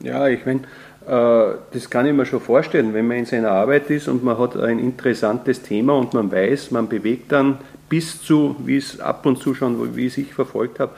Ja, 0.00 0.26
ich 0.26 0.44
meine, 0.44 0.62
das 1.06 1.90
kann 1.90 2.06
ich 2.06 2.12
mir 2.12 2.26
schon 2.26 2.40
vorstellen, 2.40 2.94
wenn 2.94 3.06
man 3.06 3.18
in 3.18 3.26
seiner 3.26 3.50
Arbeit 3.50 3.90
ist 3.90 4.08
und 4.08 4.22
man 4.22 4.38
hat 4.38 4.56
ein 4.56 4.78
interessantes 4.78 5.62
Thema 5.62 5.94
und 5.94 6.14
man 6.14 6.30
weiß, 6.30 6.70
man 6.70 6.88
bewegt 6.88 7.32
dann 7.32 7.58
bis 7.88 8.22
zu, 8.22 8.56
wie 8.64 8.76
es 8.76 9.00
ab 9.00 9.26
und 9.26 9.38
zu 9.38 9.54
schon, 9.54 9.94
wie 9.96 10.06
ich 10.06 10.32
verfolgt 10.32 10.80
habe, 10.80 10.92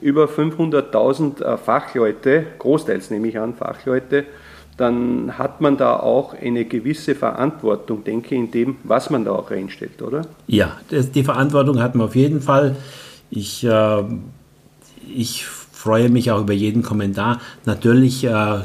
über 0.00 0.26
500.000 0.26 1.42
äh, 1.42 1.56
Fachleute, 1.56 2.44
großteils 2.58 3.10
nehme 3.10 3.28
ich 3.28 3.38
an 3.38 3.54
Fachleute, 3.54 4.26
dann 4.76 5.38
hat 5.38 5.60
man 5.60 5.76
da 5.76 5.96
auch 5.96 6.34
eine 6.34 6.64
gewisse 6.64 7.14
Verantwortung, 7.14 8.04
denke 8.04 8.34
ich, 8.34 8.40
in 8.40 8.50
dem, 8.50 8.76
was 8.82 9.08
man 9.08 9.24
da 9.24 9.32
auch 9.32 9.50
reinstellt, 9.50 10.02
oder? 10.02 10.26
Ja, 10.46 10.76
das, 10.90 11.12
die 11.12 11.22
Verantwortung 11.22 11.80
hat 11.80 11.94
man 11.94 12.08
auf 12.08 12.16
jeden 12.16 12.40
Fall. 12.40 12.76
Ich, 13.30 13.64
äh, 13.64 14.02
ich 15.14 15.46
freue 15.46 16.08
mich 16.08 16.30
auch 16.30 16.40
über 16.40 16.52
jeden 16.52 16.82
Kommentar. 16.82 17.40
Natürlich 17.64 18.24
äh, 18.24 18.60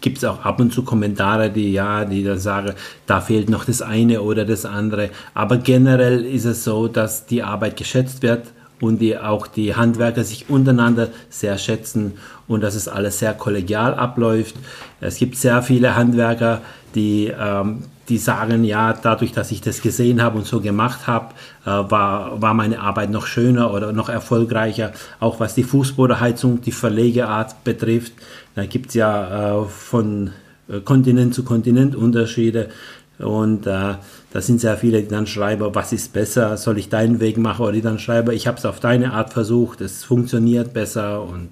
gibt 0.00 0.18
es 0.18 0.24
auch 0.24 0.44
ab 0.44 0.60
und 0.60 0.72
zu 0.72 0.82
Kommentare, 0.82 1.50
die 1.50 1.72
ja, 1.72 2.04
die 2.04 2.24
dann 2.24 2.38
sagen, 2.38 2.74
da 3.06 3.20
fehlt 3.20 3.48
noch 3.48 3.64
das 3.64 3.82
eine 3.82 4.22
oder 4.22 4.44
das 4.44 4.64
andere. 4.64 5.10
Aber 5.34 5.58
generell 5.58 6.24
ist 6.24 6.44
es 6.44 6.64
so, 6.64 6.88
dass 6.88 7.26
die 7.26 7.42
Arbeit 7.42 7.76
geschätzt 7.76 8.22
wird 8.22 8.44
und 8.80 8.98
die 8.98 9.18
auch 9.18 9.46
die 9.46 9.74
Handwerker 9.74 10.24
sich 10.24 10.50
untereinander 10.50 11.08
sehr 11.30 11.58
schätzen 11.58 12.14
und 12.46 12.62
dass 12.62 12.74
es 12.74 12.88
alles 12.88 13.18
sehr 13.18 13.34
kollegial 13.34 13.94
abläuft. 13.94 14.54
Es 15.00 15.16
gibt 15.16 15.36
sehr 15.36 15.62
viele 15.62 15.96
Handwerker, 15.96 16.60
die, 16.94 17.32
ähm, 17.38 17.84
die 18.08 18.18
sagen, 18.18 18.64
ja, 18.64 18.92
dadurch, 18.92 19.32
dass 19.32 19.50
ich 19.50 19.60
das 19.60 19.82
gesehen 19.82 20.22
habe 20.22 20.38
und 20.38 20.46
so 20.46 20.60
gemacht 20.60 21.06
habe, 21.06 21.34
äh, 21.64 21.68
war, 21.68 22.40
war 22.40 22.54
meine 22.54 22.80
Arbeit 22.80 23.10
noch 23.10 23.26
schöner 23.26 23.72
oder 23.72 23.92
noch 23.92 24.08
erfolgreicher. 24.08 24.92
Auch 25.20 25.40
was 25.40 25.54
die 25.54 25.64
Fußbodenheizung, 25.64 26.60
die 26.60 26.72
Verlegeart 26.72 27.64
betrifft, 27.64 28.12
da 28.54 28.64
gibt 28.64 28.88
es 28.88 28.94
ja 28.94 29.62
äh, 29.62 29.64
von 29.66 30.30
äh, 30.68 30.80
Kontinent 30.80 31.34
zu 31.34 31.44
Kontinent 31.44 31.94
Unterschiede. 31.94 32.70
Und 33.18 33.66
äh, 33.66 33.94
da 34.32 34.40
sind 34.40 34.60
sehr 34.60 34.76
viele, 34.76 35.02
die 35.02 35.08
dann 35.08 35.26
schreiben, 35.26 35.74
was 35.74 35.92
ist 35.92 36.12
besser, 36.12 36.56
soll 36.56 36.78
ich 36.78 36.88
deinen 36.88 37.20
Weg 37.20 37.38
machen? 37.38 37.62
Oder 37.62 37.72
die 37.72 37.82
dann 37.82 37.98
schreiben, 37.98 38.32
ich 38.32 38.46
habe 38.46 38.58
es 38.58 38.66
auf 38.66 38.80
deine 38.80 39.12
Art 39.12 39.32
versucht, 39.32 39.80
es 39.80 40.04
funktioniert 40.04 40.74
besser. 40.74 41.22
Und 41.22 41.50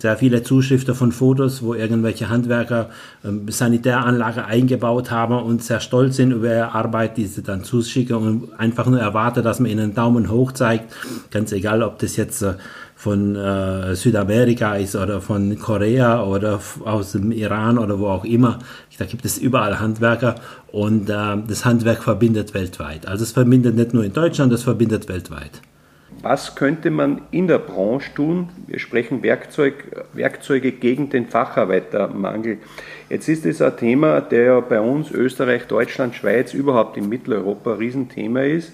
sehr 0.00 0.16
viele 0.16 0.42
Zuschriften 0.42 0.94
von 0.94 1.12
Fotos, 1.12 1.62
wo 1.62 1.74
irgendwelche 1.74 2.30
Handwerker 2.30 2.88
ähm, 3.24 3.46
Sanitäranlage 3.48 4.44
eingebaut 4.46 5.10
haben 5.10 5.34
und 5.34 5.62
sehr 5.62 5.80
stolz 5.80 6.16
sind 6.16 6.32
über 6.32 6.48
ihre 6.48 6.72
Arbeit, 6.72 7.18
die 7.18 7.26
sie 7.26 7.42
dann 7.42 7.64
zuschicken 7.64 8.16
und 8.16 8.58
einfach 8.58 8.86
nur 8.86 9.00
erwarten, 9.00 9.44
dass 9.44 9.60
man 9.60 9.70
ihnen 9.70 9.80
einen 9.80 9.94
Daumen 9.94 10.30
hoch 10.30 10.52
zeigt. 10.52 10.92
Ganz 11.30 11.52
egal, 11.52 11.82
ob 11.82 11.98
das 11.98 12.16
jetzt 12.16 12.42
äh, 12.42 12.54
von 12.96 13.36
äh, 13.36 13.94
Südamerika 13.94 14.76
ist 14.76 14.96
oder 14.96 15.20
von 15.20 15.58
Korea 15.58 16.22
oder 16.22 16.60
aus 16.84 17.12
dem 17.12 17.32
Iran 17.32 17.78
oder 17.78 17.98
wo 17.98 18.08
auch 18.08 18.24
immer. 18.24 18.58
Da 18.98 19.06
gibt 19.06 19.24
es 19.24 19.38
überall 19.38 19.80
Handwerker 19.80 20.34
und 20.70 21.08
äh, 21.08 21.36
das 21.46 21.64
Handwerk 21.64 22.02
verbindet 22.02 22.52
weltweit. 22.52 23.06
Also 23.06 23.24
es 23.24 23.32
verbindet 23.32 23.76
nicht 23.76 23.94
nur 23.94 24.04
in 24.04 24.12
Deutschland, 24.12 24.52
es 24.52 24.62
verbindet 24.62 25.08
weltweit. 25.08 25.62
Was 26.22 26.54
könnte 26.54 26.90
man 26.90 27.22
in 27.30 27.46
der 27.46 27.58
Branche 27.58 28.12
tun? 28.14 28.50
Wir 28.66 28.78
sprechen 28.78 29.22
Werkzeug, 29.22 30.04
Werkzeuge 30.12 30.72
gegen 30.72 31.08
den 31.08 31.26
Facharbeitermangel. 31.26 32.58
Jetzt 33.08 33.28
ist 33.28 33.46
es 33.46 33.62
ein 33.62 33.76
Thema, 33.78 34.20
der 34.20 34.44
ja 34.44 34.60
bei 34.60 34.80
uns 34.80 35.10
Österreich, 35.10 35.66
Deutschland, 35.66 36.14
Schweiz, 36.14 36.52
überhaupt 36.52 36.98
in 36.98 37.08
Mitteleuropa 37.08 37.72
ein 37.72 37.78
Riesenthema 37.78 38.42
ist. 38.42 38.72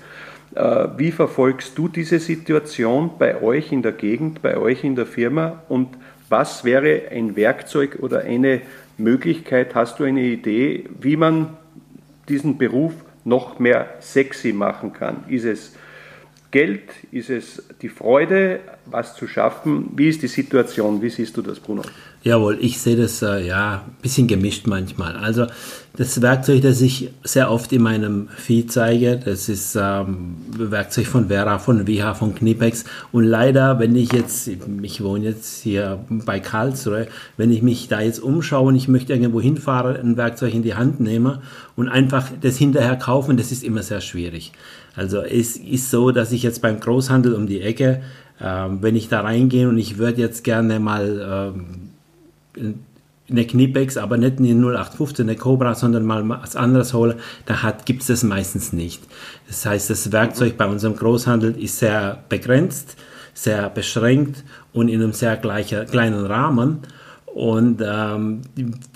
Äh, 0.56 0.88
wie 0.96 1.12
verfolgst 1.12 1.78
du 1.78 1.86
diese 1.86 2.18
Situation 2.18 3.12
bei 3.16 3.40
euch 3.40 3.70
in 3.70 3.82
der 3.82 3.92
Gegend, 3.92 4.42
bei 4.42 4.56
euch 4.56 4.82
in 4.82 4.96
der 4.96 5.06
Firma 5.06 5.62
und 5.68 5.90
was 6.28 6.64
wäre 6.64 7.02
ein 7.12 7.36
Werkzeug 7.36 7.98
oder 8.00 8.22
eine 8.22 8.62
Möglichkeit, 8.98 9.76
hast 9.76 10.00
du 10.00 10.04
eine 10.04 10.22
Idee, 10.22 10.84
wie 11.00 11.16
man 11.16 11.56
diesen 12.28 12.58
Beruf 12.58 12.92
noch 13.24 13.60
mehr 13.60 13.86
sexy 14.00 14.52
machen 14.52 14.92
kann? 14.92 15.24
Ist 15.28 15.44
es 15.44 15.76
Geld? 16.50 16.82
Ist 17.12 17.30
es 17.30 17.62
die 17.82 17.88
Freude, 17.88 18.60
was 18.86 19.14
zu 19.14 19.26
schaffen? 19.26 19.90
Wie 19.96 20.08
ist 20.08 20.22
die 20.22 20.28
Situation? 20.28 21.02
Wie 21.02 21.10
siehst 21.10 21.36
du 21.36 21.42
das, 21.42 21.60
Bruno? 21.60 21.82
Jawohl, 22.26 22.58
ich 22.60 22.80
sehe 22.80 22.96
das 22.96 23.22
äh, 23.22 23.46
ja 23.46 23.84
ein 23.86 24.02
bisschen 24.02 24.26
gemischt 24.26 24.66
manchmal. 24.66 25.14
Also 25.14 25.46
das 25.96 26.20
Werkzeug, 26.20 26.60
das 26.60 26.80
ich 26.80 27.10
sehr 27.22 27.52
oft 27.52 27.72
in 27.72 27.82
meinem 27.82 28.26
Feed 28.36 28.72
zeige, 28.72 29.16
das 29.16 29.48
ist 29.48 29.78
ähm, 29.80 30.34
Werkzeug 30.48 31.06
von 31.06 31.28
Vera, 31.28 31.60
von 31.60 31.86
WH, 31.86 32.14
von 32.14 32.34
Knipex. 32.34 32.82
Und 33.12 33.26
leider, 33.26 33.78
wenn 33.78 33.94
ich 33.94 34.12
jetzt, 34.12 34.48
ich 34.48 35.04
wohne 35.04 35.26
jetzt 35.26 35.62
hier 35.62 36.00
bei 36.08 36.40
Karlsruhe, 36.40 37.06
wenn 37.36 37.52
ich 37.52 37.62
mich 37.62 37.86
da 37.86 38.00
jetzt 38.00 38.18
umschaue 38.18 38.66
und 38.70 38.74
ich 38.74 38.88
möchte 38.88 39.12
irgendwo 39.12 39.40
hinfahren, 39.40 39.94
ein 39.94 40.16
Werkzeug 40.16 40.52
in 40.52 40.64
die 40.64 40.74
Hand 40.74 40.98
nehme 40.98 41.42
und 41.76 41.88
einfach 41.88 42.28
das 42.40 42.56
hinterher 42.56 42.96
kaufen, 42.96 43.36
das 43.36 43.52
ist 43.52 43.62
immer 43.62 43.84
sehr 43.84 44.00
schwierig. 44.00 44.50
Also 44.96 45.20
es 45.20 45.56
ist 45.56 45.92
so, 45.92 46.10
dass 46.10 46.32
ich 46.32 46.42
jetzt 46.42 46.60
beim 46.60 46.80
Großhandel 46.80 47.34
um 47.34 47.46
die 47.46 47.60
Ecke, 47.60 48.02
ähm, 48.40 48.78
wenn 48.80 48.96
ich 48.96 49.08
da 49.08 49.20
reingehe 49.20 49.68
und 49.68 49.78
ich 49.78 49.96
würde 49.96 50.20
jetzt 50.22 50.42
gerne 50.42 50.80
mal 50.80 51.54
ähm, 51.54 51.90
eine 53.28 53.46
Knipex, 53.46 53.96
aber 53.96 54.16
nicht 54.16 54.38
eine 54.38 54.48
0815, 54.54 55.28
eine 55.28 55.36
Cobra, 55.36 55.74
sondern 55.74 56.04
mal 56.04 56.28
was 56.28 56.56
anderes 56.56 56.94
holen, 56.94 57.16
da 57.44 57.76
gibt 57.84 58.02
es 58.02 58.08
das 58.08 58.22
meistens 58.22 58.72
nicht. 58.72 59.02
Das 59.48 59.66
heißt, 59.66 59.90
das 59.90 60.12
Werkzeug 60.12 60.56
bei 60.56 60.66
unserem 60.66 60.96
Großhandel 60.96 61.56
ist 61.58 61.78
sehr 61.78 62.22
begrenzt, 62.28 62.96
sehr 63.34 63.68
beschränkt 63.68 64.44
und 64.72 64.88
in 64.88 65.02
einem 65.02 65.12
sehr 65.12 65.36
gleicher, 65.36 65.84
kleinen 65.84 66.24
Rahmen. 66.24 66.80
Und 67.36 67.82
ähm, 67.86 68.40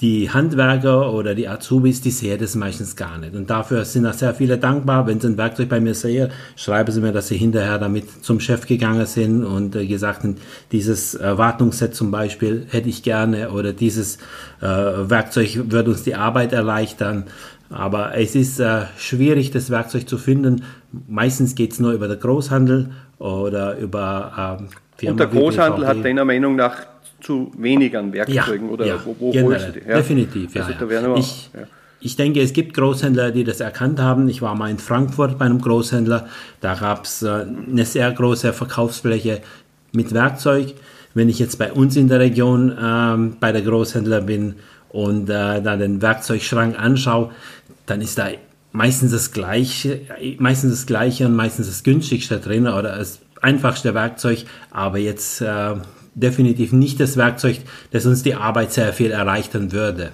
die 0.00 0.30
Handwerker 0.30 1.12
oder 1.12 1.34
die 1.34 1.46
Azubis, 1.46 2.00
die 2.00 2.10
sehen 2.10 2.40
das 2.40 2.54
meistens 2.54 2.96
gar 2.96 3.18
nicht. 3.18 3.34
Und 3.34 3.50
dafür 3.50 3.84
sind 3.84 4.06
auch 4.06 4.14
sehr 4.14 4.32
viele 4.32 4.56
dankbar. 4.56 5.06
Wenn 5.06 5.20
sie 5.20 5.26
ein 5.26 5.36
Werkzeug 5.36 5.68
bei 5.68 5.78
mir 5.78 5.92
sehen, 5.92 6.30
schreiben 6.56 6.90
sie 6.90 7.02
mir, 7.02 7.12
dass 7.12 7.28
sie 7.28 7.36
hinterher 7.36 7.78
damit 7.78 8.24
zum 8.24 8.40
Chef 8.40 8.66
gegangen 8.66 9.04
sind 9.04 9.44
und 9.44 9.76
äh, 9.76 9.86
gesagt 9.86 10.22
haben, 10.22 10.36
dieses 10.72 11.14
äh, 11.16 11.36
Wartungsset 11.36 11.94
zum 11.94 12.10
Beispiel 12.10 12.66
hätte 12.70 12.88
ich 12.88 13.02
gerne 13.02 13.50
oder 13.50 13.74
dieses 13.74 14.16
äh, 14.62 14.64
Werkzeug 14.64 15.70
wird 15.70 15.88
uns 15.88 16.04
die 16.04 16.14
Arbeit 16.14 16.54
erleichtern. 16.54 17.24
Aber 17.68 18.16
es 18.16 18.34
ist 18.34 18.58
äh, 18.58 18.84
schwierig, 18.96 19.50
das 19.50 19.68
Werkzeug 19.68 20.08
zu 20.08 20.16
finden. 20.16 20.64
Meistens 21.08 21.54
geht 21.54 21.72
es 21.72 21.78
nur 21.78 21.92
über 21.92 22.08
den 22.08 22.18
Großhandel 22.18 22.88
oder 23.18 23.76
über 23.76 24.58
ähm, 24.58 24.68
Firma 24.96 25.10
Und 25.10 25.20
der 25.20 25.26
Großhandel 25.26 25.86
hat 25.86 26.02
deiner 26.02 26.24
Meinung 26.24 26.56
nach 26.56 26.86
zu 27.20 27.52
wenig 27.56 27.96
an 27.96 28.12
Werkzeugen 28.12 28.66
ja, 28.68 28.72
oder 28.72 28.86
ja, 28.86 29.00
wo, 29.04 29.16
wo 29.18 29.32
holst 29.32 29.68
du 29.68 29.72
die? 29.72 29.88
Ja. 29.88 29.96
Definitiv, 29.96 30.54
ja. 30.54 30.66
Also 30.66 31.16
ich, 31.16 31.50
ich 32.00 32.16
denke, 32.16 32.40
es 32.40 32.52
gibt 32.52 32.74
Großhändler, 32.74 33.30
die 33.30 33.44
das 33.44 33.60
erkannt 33.60 34.00
haben. 34.00 34.28
Ich 34.28 34.42
war 34.42 34.54
mal 34.54 34.70
in 34.70 34.78
Frankfurt 34.78 35.38
bei 35.38 35.44
einem 35.44 35.60
Großhändler, 35.60 36.28
da 36.60 36.74
gab 36.74 37.04
es 37.04 37.22
äh, 37.22 37.46
eine 37.70 37.84
sehr 37.84 38.10
große 38.10 38.52
Verkaufsfläche 38.52 39.40
mit 39.92 40.12
Werkzeug. 40.14 40.74
Wenn 41.12 41.28
ich 41.28 41.38
jetzt 41.38 41.58
bei 41.58 41.72
uns 41.72 41.96
in 41.96 42.08
der 42.08 42.20
Region 42.20 42.76
ähm, 42.80 43.36
bei 43.40 43.52
der 43.52 43.62
Großhändler 43.62 44.20
bin 44.20 44.56
und 44.90 45.28
äh, 45.28 45.60
da 45.60 45.76
den 45.76 46.00
Werkzeugschrank 46.00 46.78
anschaue, 46.78 47.30
dann 47.86 48.00
ist 48.00 48.18
da 48.18 48.28
meistens 48.72 49.12
das 49.12 49.32
gleiche, 49.32 50.00
meistens 50.38 50.72
das 50.72 50.86
gleiche 50.86 51.26
und 51.26 51.34
meistens 51.34 51.66
das 51.66 51.82
günstigste 51.82 52.38
drin 52.38 52.66
oder 52.66 52.96
das 52.96 53.18
einfachste 53.42 53.94
Werkzeug, 53.94 54.44
aber 54.70 54.98
jetzt 54.98 55.40
äh, 55.40 55.74
definitiv 56.20 56.72
nicht 56.72 57.00
das 57.00 57.16
Werkzeug, 57.16 57.58
das 57.90 58.06
uns 58.06 58.22
die 58.22 58.34
Arbeit 58.34 58.72
sehr 58.72 58.92
viel 58.92 59.10
erleichtern 59.10 59.72
würde. 59.72 60.10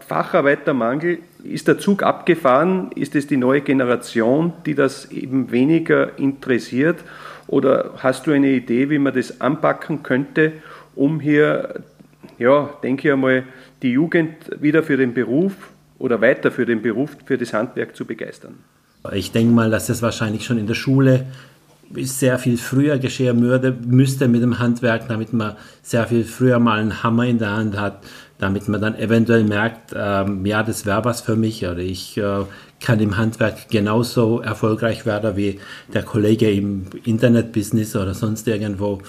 Facharbeitermangel, 0.00 1.18
ist 1.44 1.68
der 1.68 1.78
Zug 1.78 2.02
abgefahren? 2.02 2.90
Ist 2.94 3.14
es 3.14 3.26
die 3.26 3.36
neue 3.36 3.60
Generation, 3.60 4.52
die 4.66 4.74
das 4.74 5.10
eben 5.10 5.50
weniger 5.50 6.18
interessiert? 6.18 6.98
Oder 7.46 7.94
hast 7.98 8.26
du 8.26 8.32
eine 8.32 8.50
Idee, 8.50 8.90
wie 8.90 8.98
man 8.98 9.14
das 9.14 9.40
anpacken 9.40 10.02
könnte, 10.02 10.52
um 10.94 11.20
hier, 11.20 11.82
ja, 12.38 12.70
denke 12.82 13.08
ich 13.08 13.12
einmal, 13.12 13.44
die 13.82 13.92
Jugend 13.92 14.34
wieder 14.60 14.82
für 14.82 14.96
den 14.96 15.14
Beruf 15.14 15.52
oder 15.98 16.20
weiter 16.20 16.50
für 16.50 16.66
den 16.66 16.82
Beruf, 16.82 17.16
für 17.24 17.38
das 17.38 17.52
Handwerk 17.52 17.96
zu 17.96 18.04
begeistern? 18.04 18.56
Ich 19.12 19.32
denke 19.32 19.52
mal, 19.52 19.70
dass 19.70 19.88
das 19.88 20.02
wahrscheinlich 20.02 20.44
schon 20.44 20.58
in 20.58 20.66
der 20.66 20.74
Schule 20.74 21.26
sehr 21.96 22.38
viel 22.38 22.56
früher 22.56 22.98
geschehen 22.98 23.42
würde, 23.42 23.76
müsste 23.86 24.28
mit 24.28 24.42
dem 24.42 24.58
Handwerk, 24.58 25.08
damit 25.08 25.32
man 25.32 25.56
sehr 25.82 26.06
viel 26.06 26.24
früher 26.24 26.58
mal 26.58 26.78
einen 26.78 27.02
Hammer 27.02 27.26
in 27.26 27.38
der 27.38 27.52
Hand 27.52 27.78
hat, 27.78 28.02
damit 28.38 28.68
man 28.68 28.80
dann 28.80 28.94
eventuell 28.96 29.44
merkt, 29.44 29.94
ähm, 29.94 30.44
ja, 30.46 30.62
das 30.62 30.86
wäre 30.86 31.04
was 31.04 31.20
für 31.20 31.36
mich 31.36 31.64
oder 31.64 31.78
ich 31.78 32.16
äh, 32.18 32.44
kann 32.80 33.00
im 33.00 33.16
Handwerk 33.16 33.68
genauso 33.70 34.40
erfolgreich 34.40 35.06
werden 35.06 35.36
wie 35.36 35.60
der 35.94 36.02
Kollege 36.02 36.50
im 36.50 36.86
Internetbusiness 37.04 37.94
oder 37.96 38.14
sonst 38.14 38.48
irgendwo. 38.48 39.00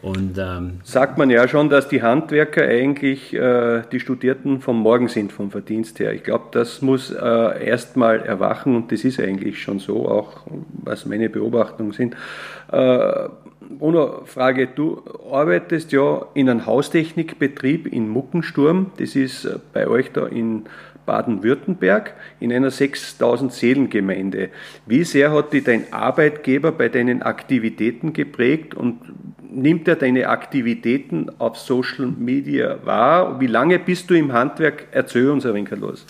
Und, 0.00 0.38
ähm, 0.38 0.80
Sagt 0.84 1.18
man 1.18 1.28
ja 1.28 1.48
schon, 1.48 1.68
dass 1.70 1.88
die 1.88 2.02
Handwerker 2.02 2.62
eigentlich 2.62 3.34
äh, 3.34 3.82
die 3.90 3.98
Studierten 3.98 4.60
vom 4.60 4.80
Morgen 4.80 5.08
sind, 5.08 5.32
vom 5.32 5.50
Verdienst 5.50 5.98
her. 5.98 6.12
Ich 6.12 6.22
glaube, 6.22 6.46
das 6.52 6.82
muss 6.82 7.10
äh, 7.10 7.66
erstmal 7.66 8.20
erwachen 8.20 8.76
und 8.76 8.92
das 8.92 9.04
ist 9.04 9.18
eigentlich 9.18 9.60
schon 9.60 9.80
so, 9.80 10.08
auch 10.08 10.42
was 10.84 11.04
meine 11.04 11.28
Beobachtungen 11.28 11.92
sind. 11.92 12.14
Äh, 12.70 13.28
Bruno, 13.70 14.22
Frage, 14.24 14.68
du 14.68 15.02
arbeitest 15.30 15.92
ja 15.92 16.26
in 16.32 16.48
einem 16.48 16.64
Haustechnikbetrieb 16.64 17.92
in 17.92 18.08
Muckensturm, 18.08 18.92
das 18.98 19.16
ist 19.16 19.44
äh, 19.44 19.58
bei 19.72 19.88
euch 19.88 20.12
da 20.12 20.26
in 20.26 20.64
Baden-Württemberg 21.08 22.12
in 22.38 22.52
einer 22.52 22.70
6000 22.70 23.50
Seelengemeinde. 23.50 24.50
Wie 24.84 25.04
sehr 25.04 25.32
hat 25.32 25.54
dich 25.54 25.64
dein 25.64 25.90
Arbeitgeber 25.90 26.70
bei 26.70 26.90
deinen 26.90 27.22
Aktivitäten 27.22 28.12
geprägt 28.12 28.74
und 28.74 28.98
nimmt 29.50 29.88
er 29.88 29.96
deine 29.96 30.28
Aktivitäten 30.28 31.30
auf 31.38 31.56
Social 31.56 32.08
Media 32.08 32.78
wahr? 32.84 33.40
Wie 33.40 33.46
lange 33.46 33.78
bist 33.78 34.10
du 34.10 34.14
im 34.14 34.34
Handwerk? 34.34 34.88
Erzähl 34.92 35.30
uns 35.30 35.46
ein 35.46 35.54
wenig 35.54 35.70
los. 35.70 36.04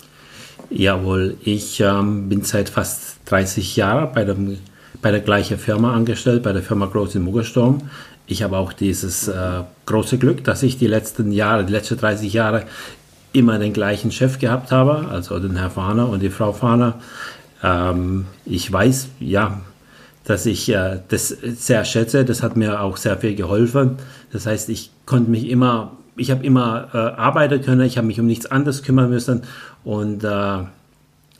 Jawohl, 0.69 1.37
ich 1.41 1.79
ähm, 1.79 2.27
bin 2.27 2.41
seit 2.43 2.67
fast 2.67 3.21
30 3.25 3.77
Jahren 3.77 4.11
bei, 4.13 4.25
dem, 4.25 4.57
bei 5.01 5.11
der 5.11 5.21
gleichen 5.21 5.57
Firma 5.57 5.95
angestellt, 5.95 6.43
bei 6.43 6.51
der 6.51 6.61
Firma 6.61 6.87
Groß 6.87 7.15
in 7.15 7.23
Muggersturm. 7.23 7.89
Ich 8.27 8.43
habe 8.43 8.57
auch 8.57 8.73
dieses 8.73 9.29
äh, 9.29 9.63
große 9.87 10.19
Glück, 10.19 10.43
dass 10.43 10.61
ich 10.61 10.77
die 10.77 10.85
letzten 10.85 11.31
Jahre, 11.31 11.65
die 11.65 11.71
letzten 11.71 11.97
30 11.97 12.31
Jahre 12.31 12.65
immer 13.33 13.59
den 13.59 13.73
gleichen 13.73 14.11
Chef 14.11 14.39
gehabt 14.39 14.71
habe, 14.71 15.07
also 15.09 15.39
den 15.39 15.57
Herr 15.57 15.69
Fahner 15.69 16.09
und 16.09 16.21
die 16.21 16.29
Frau 16.29 16.53
Fahner. 16.53 16.95
Ähm, 17.63 18.25
ich 18.45 18.71
weiß, 18.71 19.09
ja, 19.19 19.61
dass 20.23 20.45
ich 20.45 20.69
äh, 20.69 20.99
das 21.07 21.29
sehr 21.29 21.85
schätze. 21.85 22.25
Das 22.25 22.43
hat 22.43 22.55
mir 22.55 22.81
auch 22.81 22.97
sehr 22.97 23.17
viel 23.17 23.35
geholfen. 23.35 23.97
Das 24.31 24.45
heißt, 24.45 24.69
ich 24.69 24.91
konnte 25.05 25.31
mich 25.31 25.49
immer, 25.49 25.93
ich 26.15 26.31
habe 26.31 26.45
immer 26.45 26.89
äh, 26.93 26.97
arbeiten 26.97 27.61
können, 27.61 27.81
ich 27.81 27.97
habe 27.97 28.07
mich 28.07 28.19
um 28.19 28.27
nichts 28.27 28.45
anderes 28.45 28.83
kümmern 28.83 29.09
müssen. 29.09 29.43
Und 29.83 30.23
äh, 30.23 30.59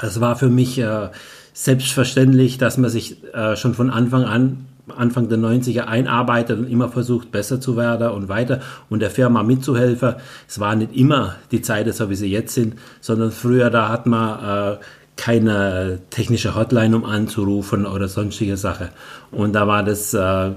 es 0.01 0.19
war 0.19 0.36
für 0.36 0.50
mich 0.50 0.79
äh, 0.79 1.10
selbstverständlich, 1.53 2.58
dass 2.58 2.77
man 2.77 2.89
sich 2.89 3.24
äh, 3.34 3.55
schon 3.55 3.74
von 3.74 3.89
Anfang 3.89 4.24
an 4.24 4.65
Anfang 4.91 5.29
der 5.29 5.38
90er 5.38 5.81
einarbeitet 5.81 6.60
und 6.60 6.67
immer 6.67 6.89
versucht, 6.89 7.31
besser 7.31 7.60
zu 7.60 7.77
werden 7.77 8.10
und 8.12 8.29
weiter 8.29 8.62
und 8.89 9.01
der 9.01 9.10
Firma 9.10 9.43
mitzuhelfen. 9.43 10.15
Es 10.48 10.60
war 10.60 10.75
nicht 10.75 10.96
immer 10.96 11.36
die 11.51 11.62
Zeit, 11.62 11.93
so 11.93 12.10
wie 12.10 12.15
sie 12.15 12.31
jetzt 12.31 12.53
sind, 12.53 12.75
sondern 13.01 13.31
früher, 13.31 13.69
da 13.69 13.89
hat 13.89 14.05
man 14.05 14.74
äh, 14.74 14.77
keine 15.19 16.00
technische 16.10 16.55
Hotline, 16.55 16.96
um 16.96 17.03
anzurufen 17.03 17.86
oder 17.86 18.08
sonstige 18.08 18.55
Sache. 18.55 18.89
Und 19.31 19.53
da 19.53 19.67
war 19.67 19.84
das, 19.84 20.13
äh, 20.13 20.51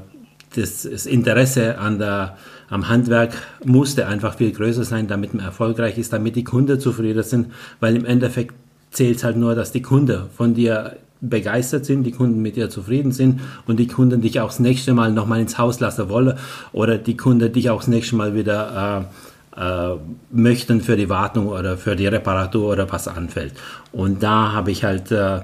das, 0.55 0.89
das, 0.89 1.07
Interesse 1.07 1.79
an 1.79 1.99
der, 1.99 2.37
am 2.71 2.89
Handwerk 2.89 3.35
musste 3.65 4.07
einfach 4.07 4.37
viel 4.37 4.53
größer 4.53 4.85
sein, 4.85 5.09
damit 5.09 5.35
man 5.35 5.45
erfolgreich 5.45 5.99
ist, 5.99 6.13
damit 6.13 6.37
die 6.37 6.45
Kunden 6.45 6.79
zufrieden 6.79 7.25
sind, 7.25 7.49
weil 7.81 7.97
im 7.97 8.05
Endeffekt 8.05 8.55
zählt 8.93 9.25
halt 9.25 9.37
nur, 9.37 9.57
dass 9.57 9.73
die 9.73 9.83
Kunden 9.83 10.31
von 10.37 10.55
dir 10.55 10.97
begeistert 11.23 11.87
sind, 11.87 12.03
die 12.03 12.11
Kunden 12.11 12.43
mit 12.43 12.57
dir 12.57 12.69
zufrieden 12.69 13.13
sind 13.13 13.41
und 13.67 13.79
die 13.79 13.87
Kunden 13.87 14.21
dich 14.21 14.41
auch 14.41 14.49
das 14.49 14.59
nächste 14.59 14.93
Mal 14.93 15.13
nochmal 15.13 15.41
ins 15.41 15.57
Haus 15.57 15.81
lassen 15.81 16.09
wollen 16.09 16.37
oder 16.73 16.99
die 16.99 17.17
Kunden 17.17 17.51
dich 17.53 17.71
auch 17.71 17.79
das 17.79 17.89
nächste 17.89 18.17
Mal 18.17 18.35
wieder 18.35 19.09
äh, 19.57 19.93
äh, 19.95 19.97
möchten 20.31 20.81
für 20.81 20.97
die 20.97 21.09
Wartung 21.09 21.47
oder 21.47 21.77
für 21.77 21.95
die 21.95 22.07
Reparatur 22.07 22.73
oder 22.73 22.91
was 22.91 23.07
anfällt. 23.09 23.53
Und 23.93 24.23
da 24.23 24.53
habe 24.53 24.73
ich 24.73 24.83
halt 24.83 25.13
äh, 25.13 25.41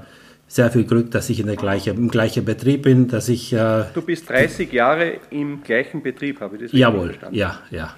sehr 0.48 0.70
viel 0.70 0.84
Glück, 0.84 1.12
dass 1.12 1.30
ich 1.30 1.38
in 1.40 1.46
der 1.46 1.56
gleiche, 1.56 1.90
im 1.90 2.08
gleichen 2.08 2.44
Betrieb 2.44 2.82
bin, 2.82 3.06
dass 3.06 3.28
ich... 3.28 3.52
Äh, 3.52 3.84
du 3.94 4.02
bist 4.02 4.28
30 4.28 4.72
Jahre 4.72 5.18
im 5.30 5.62
gleichen 5.62 6.02
Betrieb, 6.02 6.40
habe 6.40 6.56
ich 6.56 6.62
das 6.62 6.72
Jawohl, 6.72 7.08
verstanden? 7.08 7.36
ja, 7.36 7.58
ja. 7.70 7.94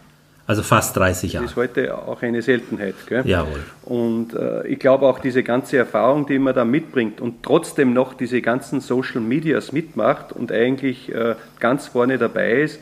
Also 0.50 0.64
fast 0.64 0.96
30 0.96 1.34
Jahre. 1.34 1.44
Das 1.44 1.52
ist 1.52 1.56
heute 1.56 1.96
auch 1.96 2.20
eine 2.22 2.42
Seltenheit. 2.42 2.96
Gell? 3.06 3.22
Jawohl. 3.24 3.62
Und 3.84 4.34
äh, 4.34 4.66
ich 4.66 4.80
glaube 4.80 5.06
auch 5.06 5.20
diese 5.20 5.44
ganze 5.44 5.76
Erfahrung, 5.76 6.26
die 6.26 6.40
man 6.40 6.56
da 6.56 6.64
mitbringt 6.64 7.20
und 7.20 7.44
trotzdem 7.44 7.92
noch 7.92 8.14
diese 8.14 8.42
ganzen 8.42 8.80
Social 8.80 9.20
Medias 9.20 9.70
mitmacht 9.70 10.32
und 10.32 10.50
eigentlich 10.50 11.14
äh, 11.14 11.36
ganz 11.60 11.86
vorne 11.86 12.18
dabei 12.18 12.62
ist, 12.62 12.80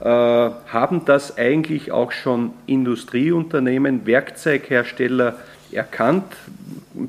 äh, 0.00 0.06
haben 0.06 1.04
das 1.04 1.36
eigentlich 1.36 1.92
auch 1.92 2.12
schon 2.12 2.52
Industrieunternehmen, 2.64 4.06
Werkzeughersteller 4.06 5.34
erkannt? 5.74 6.24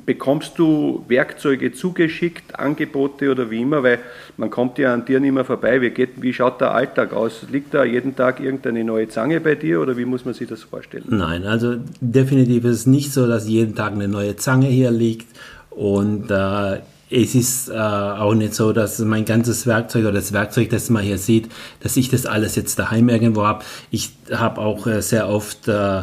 Bekommst 0.06 0.58
du 0.58 1.04
Werkzeuge 1.08 1.72
zugeschickt, 1.72 2.58
Angebote 2.58 3.30
oder 3.30 3.50
wie 3.50 3.60
immer? 3.60 3.82
Weil 3.82 3.98
man 4.36 4.50
kommt 4.50 4.78
ja 4.78 4.94
an 4.94 5.04
dir 5.04 5.20
nicht 5.20 5.32
mehr 5.32 5.44
vorbei. 5.44 5.80
Wie, 5.80 5.90
geht, 5.90 6.22
wie 6.22 6.32
schaut 6.32 6.60
der 6.60 6.72
Alltag 6.72 7.12
aus? 7.12 7.46
Liegt 7.50 7.74
da 7.74 7.84
jeden 7.84 8.16
Tag 8.16 8.40
irgendeine 8.40 8.82
neue 8.82 9.08
Zange 9.08 9.40
bei 9.40 9.54
dir 9.54 9.80
oder 9.80 9.96
wie 9.96 10.04
muss 10.04 10.24
man 10.24 10.34
sich 10.34 10.48
das 10.48 10.62
vorstellen? 10.62 11.04
Nein, 11.08 11.44
also 11.44 11.76
definitiv 12.00 12.64
ist 12.64 12.80
es 12.80 12.86
nicht 12.86 13.12
so, 13.12 13.26
dass 13.26 13.46
jeden 13.46 13.74
Tag 13.74 13.92
eine 13.92 14.08
neue 14.08 14.36
Zange 14.36 14.66
hier 14.68 14.90
liegt. 14.90 15.28
Und 15.70 16.30
äh, 16.30 16.78
es 17.10 17.34
ist 17.34 17.68
äh, 17.68 17.74
auch 17.74 18.34
nicht 18.34 18.54
so, 18.54 18.72
dass 18.72 18.98
mein 19.00 19.24
ganzes 19.24 19.66
Werkzeug 19.66 20.04
oder 20.04 20.12
das 20.12 20.32
Werkzeug, 20.32 20.70
das 20.70 20.90
man 20.90 21.02
hier 21.02 21.18
sieht, 21.18 21.50
dass 21.80 21.96
ich 21.96 22.08
das 22.08 22.26
alles 22.26 22.56
jetzt 22.56 22.78
daheim 22.78 23.08
irgendwo 23.08 23.44
habe. 23.44 23.64
Ich 23.90 24.10
habe 24.32 24.60
auch 24.60 24.86
äh, 24.86 25.02
sehr 25.02 25.28
oft 25.28 25.68
äh, 25.68 26.02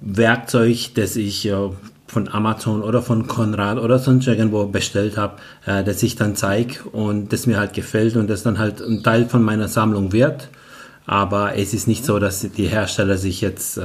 Werkzeug, 0.00 0.90
das 0.94 1.16
ich 1.16 1.46
äh, 1.46 1.70
von 2.06 2.28
Amazon 2.28 2.82
oder 2.82 3.02
von 3.02 3.26
Konrad 3.26 3.78
oder 3.78 3.98
sonst 3.98 4.26
irgendwo 4.26 4.66
bestellt 4.66 5.16
habe, 5.16 5.36
äh, 5.66 5.82
das 5.82 6.02
ich 6.02 6.16
dann 6.16 6.36
zeige 6.36 6.84
und 6.92 7.32
das 7.32 7.46
mir 7.46 7.58
halt 7.58 7.72
gefällt 7.72 8.16
und 8.16 8.28
das 8.28 8.42
dann 8.42 8.58
halt 8.58 8.80
ein 8.80 9.02
Teil 9.02 9.26
von 9.26 9.42
meiner 9.42 9.68
Sammlung 9.68 10.12
wird. 10.12 10.48
Aber 11.06 11.56
es 11.56 11.74
ist 11.74 11.86
nicht 11.86 12.04
so, 12.04 12.18
dass 12.18 12.40
die 12.40 12.66
Hersteller 12.66 13.18
sich 13.18 13.40
jetzt 13.40 13.78